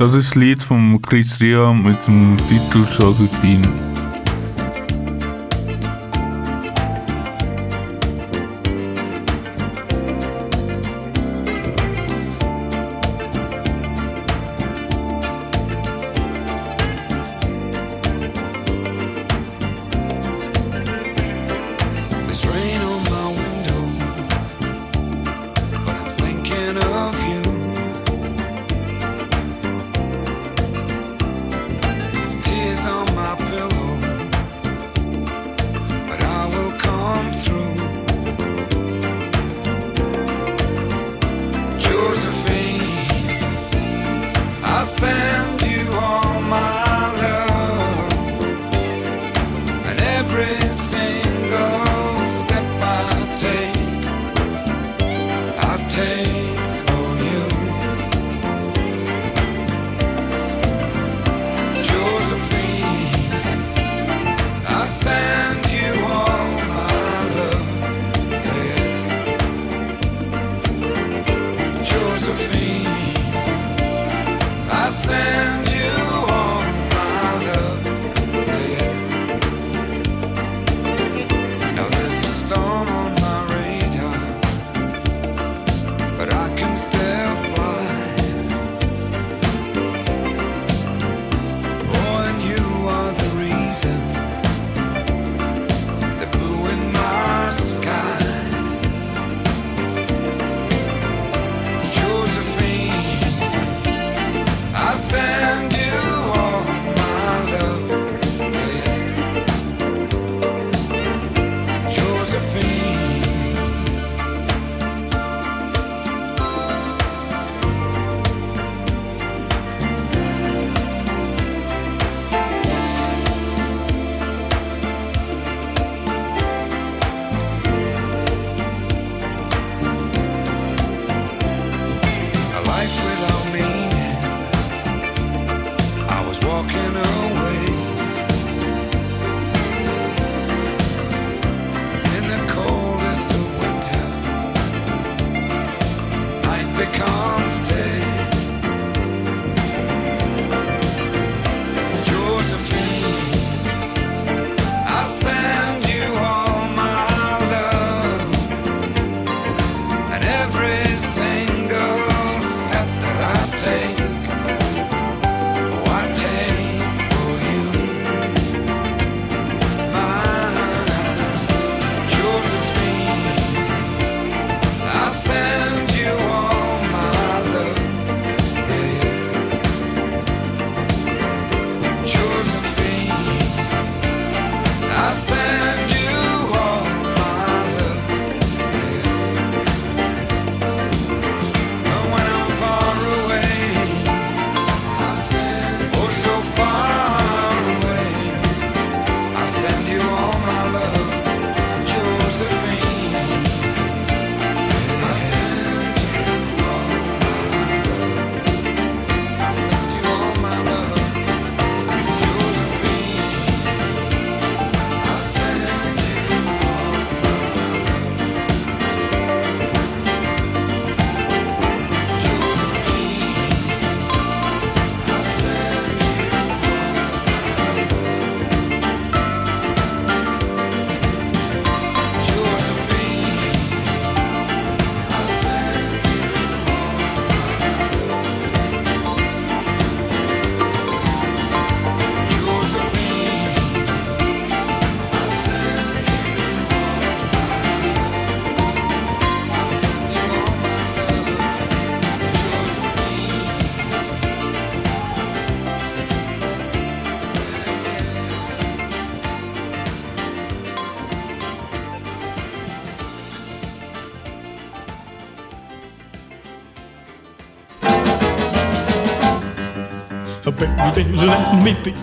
Das 0.00 0.14
ist 0.14 0.28
das 0.30 0.34
Lied 0.34 0.62
von 0.62 1.02
Chris 1.02 1.42
Ria 1.42 1.74
mit 1.74 1.98
dem 2.06 2.34
Titel 2.48 2.86
Josephine. 2.98 3.68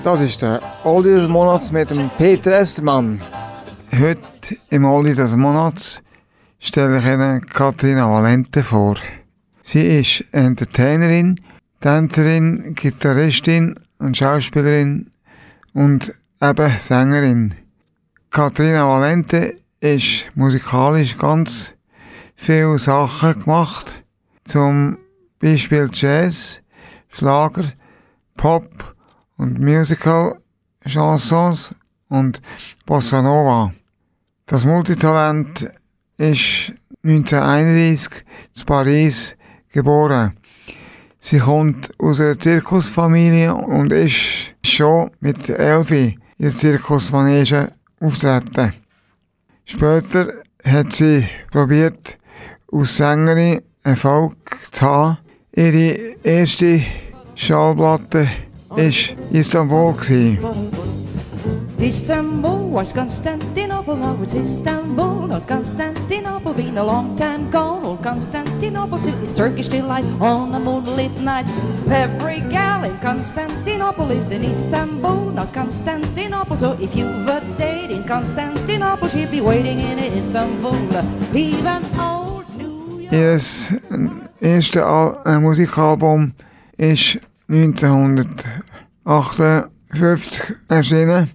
Das 0.03 0.21
ist 0.21 0.43
der 0.43 0.61
Oldie 0.83 1.09
des 1.09 1.27
Monats 1.27 1.71
mit 1.71 1.89
dem 1.89 2.07
Peter 2.19 2.59
Estermann. 2.59 3.19
Heute 3.91 4.55
im 4.69 4.85
Oldie 4.85 5.15
des 5.15 5.35
Monats 5.35 6.03
stelle 6.59 6.99
ich 6.99 7.05
Ihnen 7.05 7.43
Katrina 7.47 8.07
Valente 8.11 8.61
vor. 8.61 8.95
Sie 9.63 9.81
ist 9.81 10.23
Entertainerin, 10.33 11.41
Tänzerin, 11.81 12.75
Gitarristin 12.75 13.79
und 13.97 14.15
Schauspielerin 14.15 15.09
und 15.73 16.13
eben 16.39 16.73
Sängerin. 16.77 17.55
Katrina 18.29 18.87
Valente 18.87 19.55
ist 19.79 20.27
musikalisch 20.35 21.17
ganz 21.17 21.73
viele 22.35 22.77
Sachen 22.77 23.43
gemacht, 23.43 23.95
zum 24.45 24.99
Beispiel 25.39 25.89
Jazz, 25.91 26.61
Schlager, 27.09 27.73
Pop 28.35 28.95
und 29.37 29.59
Musical, 29.59 30.37
Chansons 30.85 31.73
und 32.09 32.41
Bossa 32.85 33.21
Nova. 33.21 33.71
Das 34.45 34.65
Multitalent 34.65 35.69
ist 36.17 36.73
1931 37.03 38.23
in 38.55 38.65
Paris 38.65 39.35
geboren. 39.71 40.35
Sie 41.19 41.39
kommt 41.39 41.91
aus 41.99 42.21
einer 42.21 42.39
Zirkusfamilie 42.39 43.53
und 43.53 43.91
ist 43.91 44.53
schon 44.63 45.11
mit 45.19 45.49
Elfi 45.49 46.17
in 46.37 46.45
der 46.45 46.55
Zirkusmanege 46.55 47.71
auftreten. 47.99 48.73
Später 49.65 50.31
hat 50.63 50.93
sie 50.93 51.27
probiert, 51.51 52.17
als 52.71 52.97
Sängerin 52.97 53.61
Erfolg 53.83 54.35
zu 54.71 54.85
haben. 54.85 55.17
Ihre 55.53 56.15
erste 56.23 56.81
Schallplatte 57.35 58.29
war 58.69 58.79
Istanbul. 59.31 59.93
Gewesen. 59.93 60.37
Istanbul 61.79 62.71
was 62.71 62.91
Constantinople, 62.91 63.95
now 63.95 64.17
it's 64.23 64.33
Istanbul, 64.33 65.27
not 65.27 65.47
Constantinople, 65.47 66.53
been 66.53 66.77
a 66.77 66.83
long 66.83 67.15
time 67.15 67.51
gone. 67.51 67.85
Old 67.85 68.01
Constantinople 68.01 68.97
is 69.23 69.33
Turkish 69.33 69.69
delight 69.69 70.05
on 70.19 70.55
a 70.55 70.59
moonlit 70.59 71.15
night. 71.21 71.45
Every 71.87 72.41
gal 72.49 72.83
in 72.83 72.97
Constantinople 72.99 74.07
lives 74.07 74.31
in 74.31 74.43
Istanbul, 74.43 75.31
not 75.31 75.53
Constantinople. 75.53 76.57
So 76.57 76.71
if 76.81 76.95
you've 76.95 77.27
a 77.27 77.41
date 77.57 77.91
in 77.91 78.03
Constantinople, 78.03 79.09
she'll 79.09 79.29
be 79.29 79.41
waiting 79.41 79.79
in 79.79 79.99
Istanbul. 79.99 80.75
Even 81.33 81.85
old 81.99 82.37
Ihr 83.09 83.39
erstes 84.41 84.81
Al 84.81 85.19
uh, 85.23 85.29
äh, 85.29 85.39
Musikalbum 85.39 86.33
ist 86.75 87.19
1958 87.49 90.43
erschienen. 90.67 91.29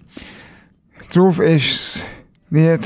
Drauf 1.11 1.39
ist 1.39 1.95
das 1.95 2.03
Lied 2.51 2.81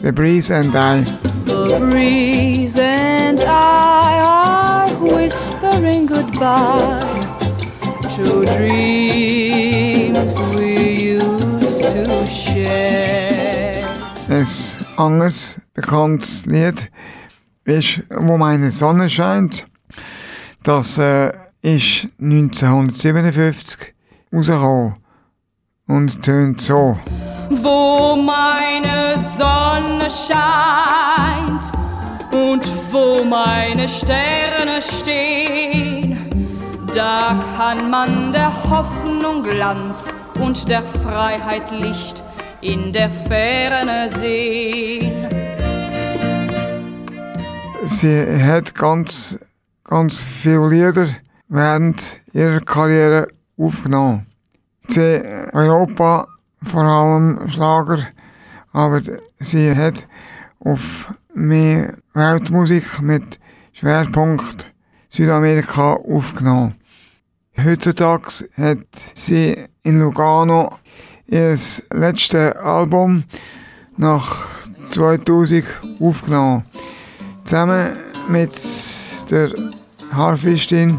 The 0.00 0.10
Breeze 0.10 0.50
and 0.50 0.74
I. 0.74 1.04
The 1.46 1.78
breeze 1.90 2.76
and 2.80 3.44
I 3.44 4.24
are 4.26 4.88
whispering 5.14 6.06
goodbye 6.06 7.00
to 8.16 8.42
dreams 8.44 10.34
we 10.58 11.16
used 11.18 11.82
to 11.82 12.26
share. 12.26 13.74
Ein 14.28 14.46
anderes 14.96 15.60
bekanntes 15.74 16.44
Lied 16.46 16.90
ist 17.64 18.00
Wo 18.10 18.36
meine 18.36 18.72
Sonne 18.72 19.08
scheint. 19.08 19.64
Das 20.64 20.98
äh, 20.98 21.32
ist 21.64 22.08
1957 22.20 23.94
rausgekommen 24.30 24.94
und 25.86 26.22
tönt 26.22 26.60
so. 26.60 26.94
Wo 27.48 28.16
meine 28.16 29.18
Sonne 29.18 30.08
scheint 30.10 31.72
und 32.30 32.66
wo 32.92 33.24
meine 33.24 33.88
Sterne 33.88 34.82
stehen, 34.82 36.18
da 36.92 37.42
kann 37.56 37.88
man 37.88 38.30
der 38.30 38.52
Hoffnung 38.68 39.42
Glanz 39.42 40.12
und 40.38 40.68
der 40.68 40.82
Freiheit 40.82 41.70
Licht 41.70 42.22
in 42.60 42.92
der 42.92 43.08
Ferne 43.08 44.10
sehen. 44.10 45.28
Sie 47.86 48.42
hat 48.42 48.74
ganz, 48.74 49.38
ganz 49.84 50.18
viele 50.18 50.68
Lieder 50.68 51.06
während 51.54 52.18
ihrer 52.32 52.60
Karriere 52.60 53.28
aufgenommen. 53.56 54.26
Sie 54.88 55.22
Europa 55.52 56.26
vor 56.64 56.82
allem 56.82 57.48
Schlager, 57.48 58.08
aber 58.72 59.00
sie 59.38 59.74
hat 59.74 60.06
auf 60.58 61.12
mehr 61.32 61.94
Weltmusik 62.12 63.00
mit 63.00 63.38
Schwerpunkt 63.72 64.66
Südamerika 65.08 65.92
aufgenommen. 65.92 66.74
Heutzutage 67.56 68.48
hat 68.56 68.86
sie 69.14 69.56
in 69.84 70.00
Lugano 70.00 70.76
ihr 71.28 71.56
letztes 71.92 72.56
Album 72.56 73.22
nach 73.96 74.44
2000 74.90 75.64
aufgenommen. 76.00 76.64
Zusammen 77.44 77.96
mit 78.28 78.50
der 79.30 79.50
Harfistin 80.10 80.98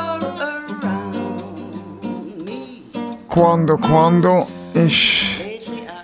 Quando 3.31 3.77
Quando 3.77 4.45
ist 4.73 5.39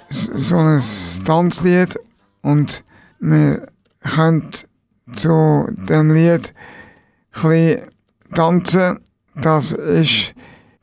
so 0.09 0.55
ein 0.55 0.81
Tanzlied 1.25 1.99
und 2.41 2.81
wir 3.19 3.67
können 3.99 4.49
zu 5.13 5.67
dem 5.89 6.13
Lied 6.13 6.53
ein 7.43 7.81
tanzen. 8.33 9.01
Das 9.35 9.73
ist 9.73 10.33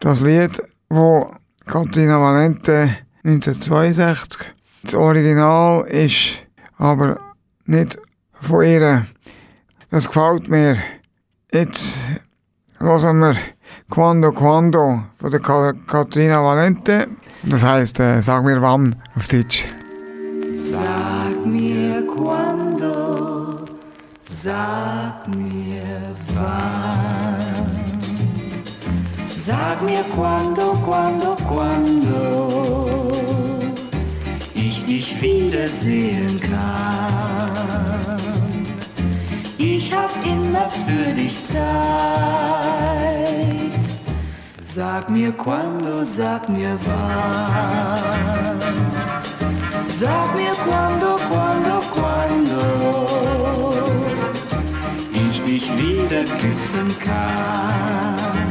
das 0.01 0.21
Lied, 0.21 0.63
wo 0.91 1.27
Katrina 1.65 2.21
Valente 2.21 2.95
1962. 3.25 4.39
Das 4.83 4.93
Original 4.93 5.87
ist 5.87 6.43
aber 6.77 7.21
nicht 7.65 7.97
von 8.43 8.67
ihr. 8.67 9.07
Das 9.91 10.09
gefällt 10.09 10.51
mir. 10.51 10.77
Jetzt 11.51 12.11
hören 12.79 13.19
wir 13.21 13.35
Quando 13.95 14.33
Quando 14.33 15.05
von 15.21 15.31
der 15.31 15.39
Ka 15.39 15.73
Katrina 15.87 16.43
Valente. 16.43 17.07
Das 17.45 17.63
heisst, 17.63 18.01
äh, 18.01 18.21
sag 18.21 18.43
mir 18.43 18.61
wann 18.61 18.97
auf 19.15 19.29
Deutsch. 19.29 19.69
Sag 20.51 21.47
mir 21.47 22.05
quando, 22.05 23.65
sag 24.21 25.29
mir 25.29 26.03
wann. 26.35 27.71
Sag 29.29 29.81
mir 29.83 30.05
quando, 30.17 30.73
quando, 30.85 31.37
quando 31.49 33.13
ich 34.55 34.83
dich 34.83 35.23
wiedersehen 35.23 36.41
kann. 36.41 38.19
Ich 39.57 39.95
hab 39.95 40.11
immer 40.27 40.69
für 40.69 41.13
dich 41.15 41.47
Zeit. 41.47 42.75
Sag 44.75 45.09
mir 45.09 45.31
quando, 45.31 46.05
sag 46.05 46.49
mir 46.49 46.77
wann. 46.85 48.59
Sag 49.87 50.35
mir 50.35 50.51
quando, 50.67 51.15
quando, 51.31 51.79
quando 51.95 52.59
ich 55.13 55.41
dich 55.45 55.71
wieder 55.79 56.25
küssen 56.41 56.93
kann. 57.05 58.44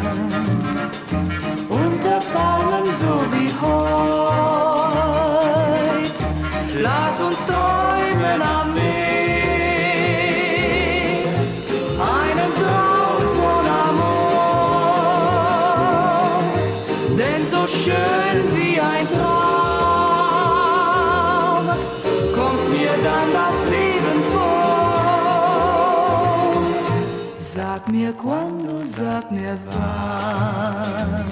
Quando, 28.13 28.85
sag 28.85 29.31
mir 29.31 29.57
wann. 29.65 31.25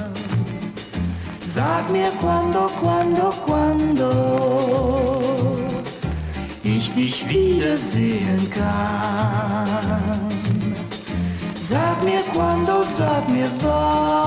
Sag 1.54 1.90
mir 1.90 2.12
quando, 2.20 2.70
quando, 2.82 3.30
quando 3.46 4.10
ich 6.64 6.92
dich 6.94 7.28
wiedersehen 7.28 8.50
kann. 8.50 9.68
Sag 11.70 12.04
mir 12.04 12.24
quando, 12.34 12.84
sag 12.84 13.30
mir 13.30 13.50
wann. 13.62 14.22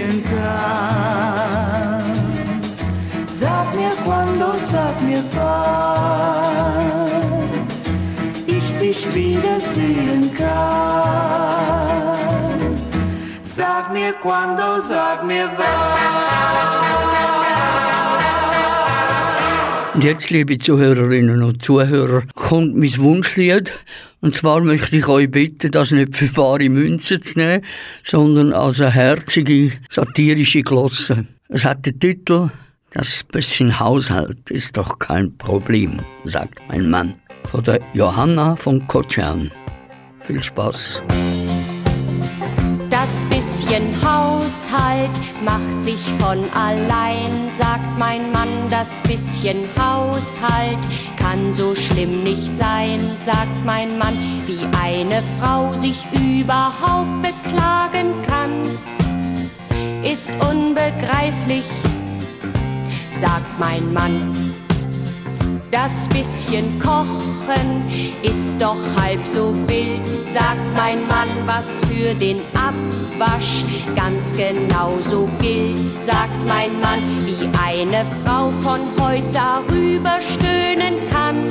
Wiedersehen 0.00 0.24
kann. 0.24 2.00
Sag 3.26 3.74
mir 3.74 3.90
quando, 4.04 4.52
sag 4.70 5.00
mir 5.02 5.22
wann 5.34 6.80
ich 8.46 8.78
dich 8.78 9.14
wiedersehen 9.14 10.34
kann. 10.34 10.46
Sag 13.42 13.92
mir 13.92 14.12
quando, 14.14 14.80
sag 14.80 15.24
mir 15.24 15.50
wann. 15.56 17.29
Und 19.92 20.04
jetzt, 20.04 20.30
liebe 20.30 20.56
Zuhörerinnen 20.56 21.42
und 21.42 21.62
Zuhörer, 21.62 22.22
kommt 22.36 22.76
mein 22.76 22.96
Wunschlied. 22.98 23.72
Und 24.20 24.34
zwar 24.36 24.60
möchte 24.60 24.96
ich 24.96 25.08
euch 25.08 25.30
bitten, 25.30 25.72
das 25.72 25.90
nicht 25.90 26.16
für 26.16 26.28
bare 26.28 26.68
Münzen 26.68 27.20
zu 27.20 27.38
nehmen, 27.38 27.64
sondern 28.04 28.52
als 28.52 28.80
eine 28.80 28.92
herzige, 28.92 29.72
satirische 29.90 30.62
Glosse. 30.62 31.26
Es 31.48 31.64
hat 31.64 31.86
den 31.86 31.98
Titel 31.98 32.50
Das 32.92 33.24
bisschen 33.24 33.80
Haushalt 33.80 34.50
ist 34.50 34.76
doch 34.76 34.98
kein 35.00 35.36
Problem, 35.36 36.00
sagt 36.24 36.60
mein 36.68 36.88
Mann. 36.88 37.14
Von 37.50 37.64
der 37.64 37.80
Johanna 37.92 38.54
von 38.54 38.86
Kotschan. 38.86 39.50
Viel 40.20 40.42
Spaß. 40.42 41.02
Das 42.90 43.24
bisschen 43.60 43.94
Haushalt 44.02 45.10
macht 45.44 45.82
sich 45.82 46.00
von 46.18 46.50
allein, 46.52 47.50
sagt 47.56 47.98
mein 47.98 48.32
Mann. 48.32 48.48
Das 48.70 49.02
bisschen 49.02 49.68
Haushalt 49.78 50.78
kann 51.18 51.52
so 51.52 51.74
schlimm 51.74 52.24
nicht 52.24 52.56
sein, 52.56 52.98
sagt 53.18 53.64
mein 53.66 53.98
Mann. 53.98 54.14
Wie 54.46 54.64
eine 54.80 55.22
Frau 55.38 55.74
sich 55.74 56.06
überhaupt 56.12 57.22
beklagen 57.22 58.22
kann, 58.22 58.62
ist 60.02 60.30
unbegreiflich, 60.50 61.66
sagt 63.12 63.58
mein 63.58 63.92
Mann. 63.92 64.49
Das 65.70 66.08
bisschen 66.08 66.80
Kochen 66.80 67.84
ist 68.22 68.60
doch 68.60 68.76
halb 69.00 69.24
so 69.24 69.54
wild, 69.68 70.04
sagt 70.04 70.58
mein 70.76 71.06
Mann, 71.06 71.28
was 71.46 71.80
für 71.84 72.12
den 72.12 72.40
Abwasch 72.54 73.64
ganz 73.94 74.34
genauso 74.36 75.28
gilt, 75.40 75.86
sagt 75.86 76.48
mein 76.48 76.80
Mann, 76.80 77.24
wie 77.24 77.48
eine 77.56 78.04
Frau 78.24 78.50
von 78.50 78.80
heut 79.00 79.22
darüber 79.32 80.18
stöhnen 80.20 80.94
kann, 81.08 81.46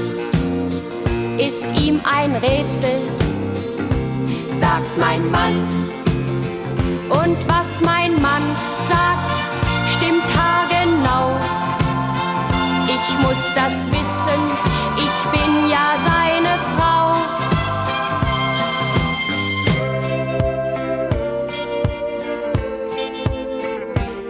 ist 1.38 1.72
ihm 1.82 2.02
ein 2.04 2.36
Rätsel, 2.36 3.00
sagt 4.52 4.98
mein 5.00 5.32
Mann. 5.32 5.56
Und 7.10 7.38
was 7.48 7.80
mein 7.82 8.22
Mann 8.22 8.44
sagt, 8.90 9.32
stimmt 9.96 10.26
haargenau. 10.38 11.59
Ich 13.08 13.26
muss 13.26 13.54
das 13.56 13.88
wissen, 13.92 14.42
ich 14.98 15.32
bin 15.32 15.70
ja 15.70 15.96
seine 16.06 16.54
Frau. 16.76 17.14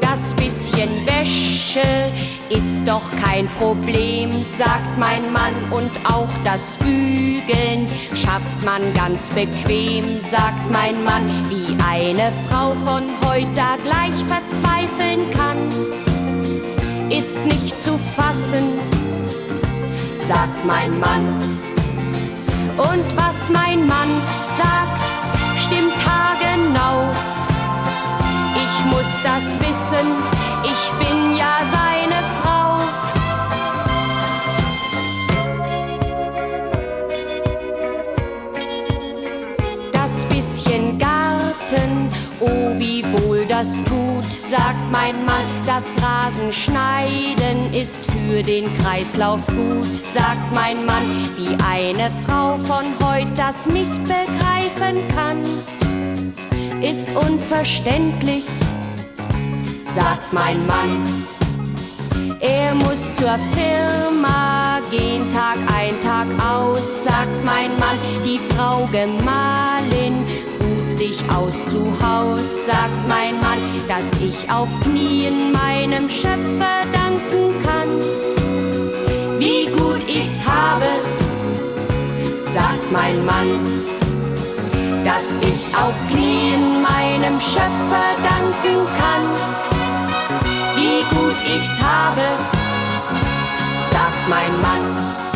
Das 0.02 0.34
bisschen 0.34 0.90
Wäsche 1.06 2.12
ist 2.50 2.88
doch 2.88 3.02
kein 3.24 3.48
Problem, 3.58 4.30
sagt 4.58 4.98
mein 4.98 5.32
Mann. 5.32 5.54
Und 5.72 5.92
auch 6.06 6.30
das 6.44 6.76
Bügeln 6.78 7.88
schafft 8.16 8.66
man 8.66 8.82
ganz 8.94 9.30
bequem, 9.30 10.20
sagt 10.22 10.72
mein 10.72 11.04
Mann. 11.04 11.24
Wie 11.50 11.76
eine 11.88 12.32
Frau 12.50 12.74
von 12.86 13.04
heute 13.26 13.62
gleich 13.84 14.16
verzweifeln 14.28 15.30
kann 15.32 16.09
ist 17.12 17.44
nicht 17.46 17.82
zu 17.82 17.98
fassen, 18.16 18.78
sagt 20.20 20.64
mein 20.66 21.00
Mann. 21.00 21.26
Und 22.78 23.04
was 23.16 23.50
mein 23.52 23.88
Mann 23.88 24.10
sagt, 24.58 25.02
stimmt 25.58 25.96
haargenau. 26.06 27.10
Ich 28.56 28.86
muss 28.92 29.10
das 29.24 29.60
wissen, 29.60 30.08
ich 30.64 30.92
bin 31.00 31.36
ja 31.36 31.58
seine 31.72 32.20
Frau. 32.42 32.78
Das 39.92 40.26
bisschen 40.26 41.00
Garten, 41.00 42.10
oh 42.40 42.78
wie 42.78 43.04
wohl 43.14 43.46
das 43.48 43.76
sagt 44.50 44.92
mein 44.92 45.26
Mann. 45.26 45.36
Das 45.66 45.86
Rasenschneiden 46.02 47.72
ist 47.72 48.00
für 48.12 48.42
den 48.42 48.66
Kreislauf 48.78 49.46
gut, 49.48 49.86
sagt 49.86 50.54
mein 50.54 50.86
Mann. 50.86 51.30
Wie 51.38 51.56
eine 51.64 52.10
Frau 52.26 52.58
von 52.58 52.86
heut 53.04 53.28
das 53.38 53.68
nicht 53.68 54.04
begreifen 54.04 55.08
kann, 55.16 55.42
ist 56.82 57.12
unverständlich, 57.16 58.46
sagt 59.88 60.34
mein 60.34 60.66
Mann. 60.66 62.40
Er 62.40 62.74
muss 62.74 63.14
zur 63.18 63.38
Firma 63.54 64.80
gehen, 64.90 65.30
Tag 65.30 65.58
ein, 65.76 66.00
Tag 66.02 66.28
aus, 66.44 67.04
sagt 67.04 67.46
mein 67.46 67.70
Mann. 67.78 67.98
Die 68.26 68.40
Frau 68.56 68.88
Gemahlin 68.92 70.26
sich 71.00 71.24
aus 71.32 71.56
zu 71.72 71.82
Haus, 72.06 72.66
sagt 72.66 73.08
mein 73.08 73.40
Mann, 73.40 73.58
dass 73.88 74.20
ich 74.20 74.52
auf 74.52 74.68
Knien 74.82 75.54
meinem 75.54 76.10
Schöpfer 76.10 76.84
danken 76.92 77.56
kann. 77.66 77.90
Wie 79.40 79.68
gut 79.68 80.04
ich's 80.10 80.46
habe, 80.46 80.88
sagt 82.44 82.92
mein 82.92 83.26
Mann, 83.26 83.48
dass 85.06 85.28
ich 85.50 85.74
auf 85.74 85.96
Knien 86.12 86.82
meinem 86.82 87.40
Schöpfer 87.40 88.10
danken 88.22 88.86
kann 89.00 89.60
wie 90.76 91.04
gut 91.16 91.40
ich's 91.46 91.82
habe, 91.82 92.28
sagt 93.92 94.30
mein 94.30 94.62
Mann, 94.62 95.29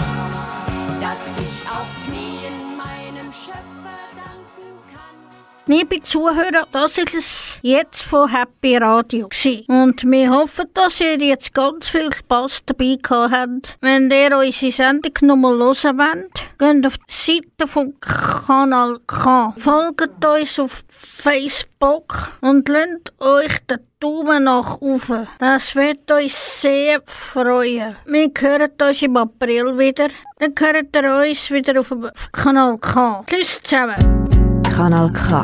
Liebe 5.66 6.02
Zuhörer, 6.02 6.68
das 6.74 6.98
ist 6.98 7.16
es 7.16 7.60
jetzt 7.62 8.02
von 8.02 8.28
Happy 8.28 8.76
Radio. 8.76 9.30
Und 9.68 10.04
wir 10.04 10.30
hoffen, 10.30 10.66
dass 10.74 11.00
ihr 11.00 11.18
jetzt 11.18 11.54
ganz 11.54 11.88
viel 11.88 12.12
Spaß 12.12 12.64
dabei 12.66 12.98
gehabt 13.02 13.32
habt. 13.34 13.78
Wenn 13.80 14.12
ihr 14.12 14.38
unsere 14.38 14.74
Sendung 14.74 15.14
nochmal 15.22 15.58
hören 15.58 15.98
wollt, 15.98 16.34
geht 16.60 16.86
auf 16.86 16.98
die 16.98 17.14
Seite 17.14 17.66
vom 17.66 17.94
Kanal 18.02 18.98
K. 19.08 19.56
Folgt 19.58 20.26
uns 20.26 20.60
auf 20.60 20.84
Facebook 20.90 22.34
und 22.42 22.68
lasst 22.68 23.14
euch 23.20 23.60
den 23.70 23.80
Daumen 24.02 24.44
nach 24.44 24.82
oben. 24.82 25.30
Das 25.40 25.76
wird 25.76 26.12
uns 26.12 26.62
sehr 26.62 27.02
freuen. 27.06 27.96
Wir 28.06 28.30
hören 28.38 28.72
uns 28.82 29.02
im 29.02 29.16
April 29.16 29.78
wieder. 29.78 30.10
Dann 30.40 30.54
hört 30.60 30.94
ihr 30.94 31.30
uns 31.30 31.50
wieder 31.52 31.80
auf 31.80 31.88
dem 31.88 32.10
Kanal 32.34 32.78
K. 32.80 33.24
Tschüss 33.28 33.62
zusammen. 33.62 34.33
Khanal 34.74 35.14
Kha 35.14 35.44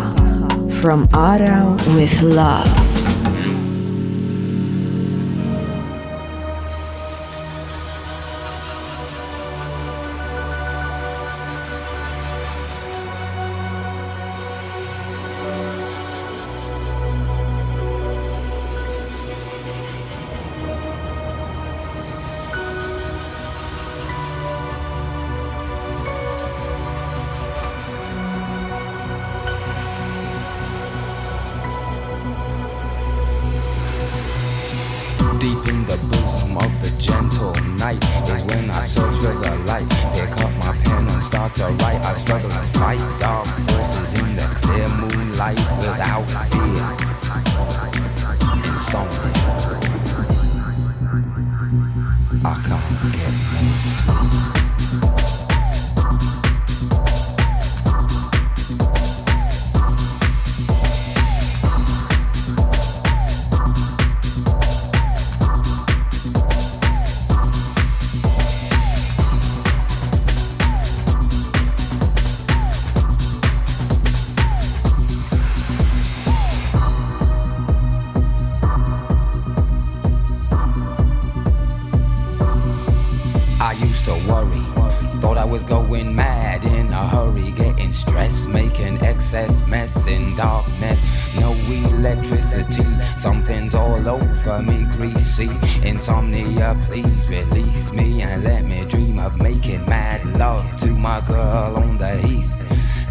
from 0.81 1.07
Arau 1.09 1.77
with 1.95 2.19
love. 2.23 2.98
To 100.89 100.95
my 100.95 101.21
girl 101.21 101.77
on 101.77 101.97
the 101.97 102.17
heath. 102.17 102.55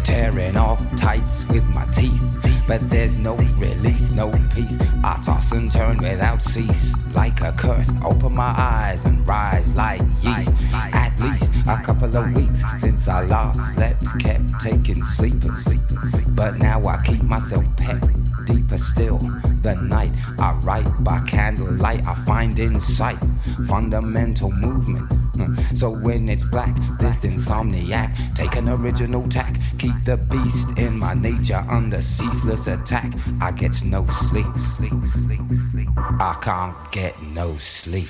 Tearing 0.03 0.57
off 0.57 0.81
tights 0.95 1.47
with 1.49 1.63
my 1.73 1.85
teeth, 1.87 2.63
but 2.67 2.81
there's 2.89 3.17
no 3.17 3.35
release, 3.35 4.11
no 4.11 4.31
peace. 4.53 4.77
I 5.03 5.21
toss 5.23 5.51
and 5.51 5.71
turn 5.71 5.97
without 5.97 6.41
cease, 6.41 6.95
like 7.15 7.41
a 7.41 7.51
curse. 7.53 7.91
Open 8.03 8.35
my 8.35 8.53
eyes 8.57 9.05
and 9.05 9.25
rise 9.27 9.75
like 9.75 10.01
yeast. 10.21 10.53
At 10.73 11.13
least 11.19 11.53
a 11.67 11.77
couple 11.83 12.15
of 12.15 12.33
weeks 12.33 12.63
since 12.77 13.07
I 13.07 13.23
last 13.25 13.75
slept, 13.75 14.19
kept 14.19 14.59
taking 14.61 15.03
sleepers. 15.03 15.67
But 16.29 16.57
now 16.57 16.85
I 16.85 17.01
keep 17.03 17.23
myself 17.23 17.65
pet 17.77 18.03
deeper 18.49 18.77
still. 18.77 19.19
The 19.61 19.75
night 19.75 20.11
I 20.39 20.53
write 20.63 20.87
by 21.03 21.19
candlelight, 21.21 22.05
I 22.05 22.15
find 22.15 22.57
insight, 22.57 23.17
fundamental 23.67 24.51
movement. 24.51 25.11
Hmm. 25.35 25.55
So 25.75 25.91
when 25.91 26.27
it's 26.29 26.45
black, 26.45 26.75
this 26.99 27.23
insomniac, 27.25 28.35
take 28.35 28.55
an 28.55 28.67
original 28.69 29.27
tack, 29.29 29.55
keep 29.77 29.95
the 30.03 30.17
beast 30.17 30.77
in 30.77 30.97
my 30.99 31.13
nature 31.13 31.63
under 31.69 32.01
ceaseless 32.01 32.67
attack. 32.67 33.13
I 33.41 33.51
get 33.51 33.83
no 33.85 34.05
sleep. 34.07 34.45
I 36.19 36.37
can't 36.41 36.91
get 36.91 37.21
no 37.21 37.55
sleep. 37.57 38.09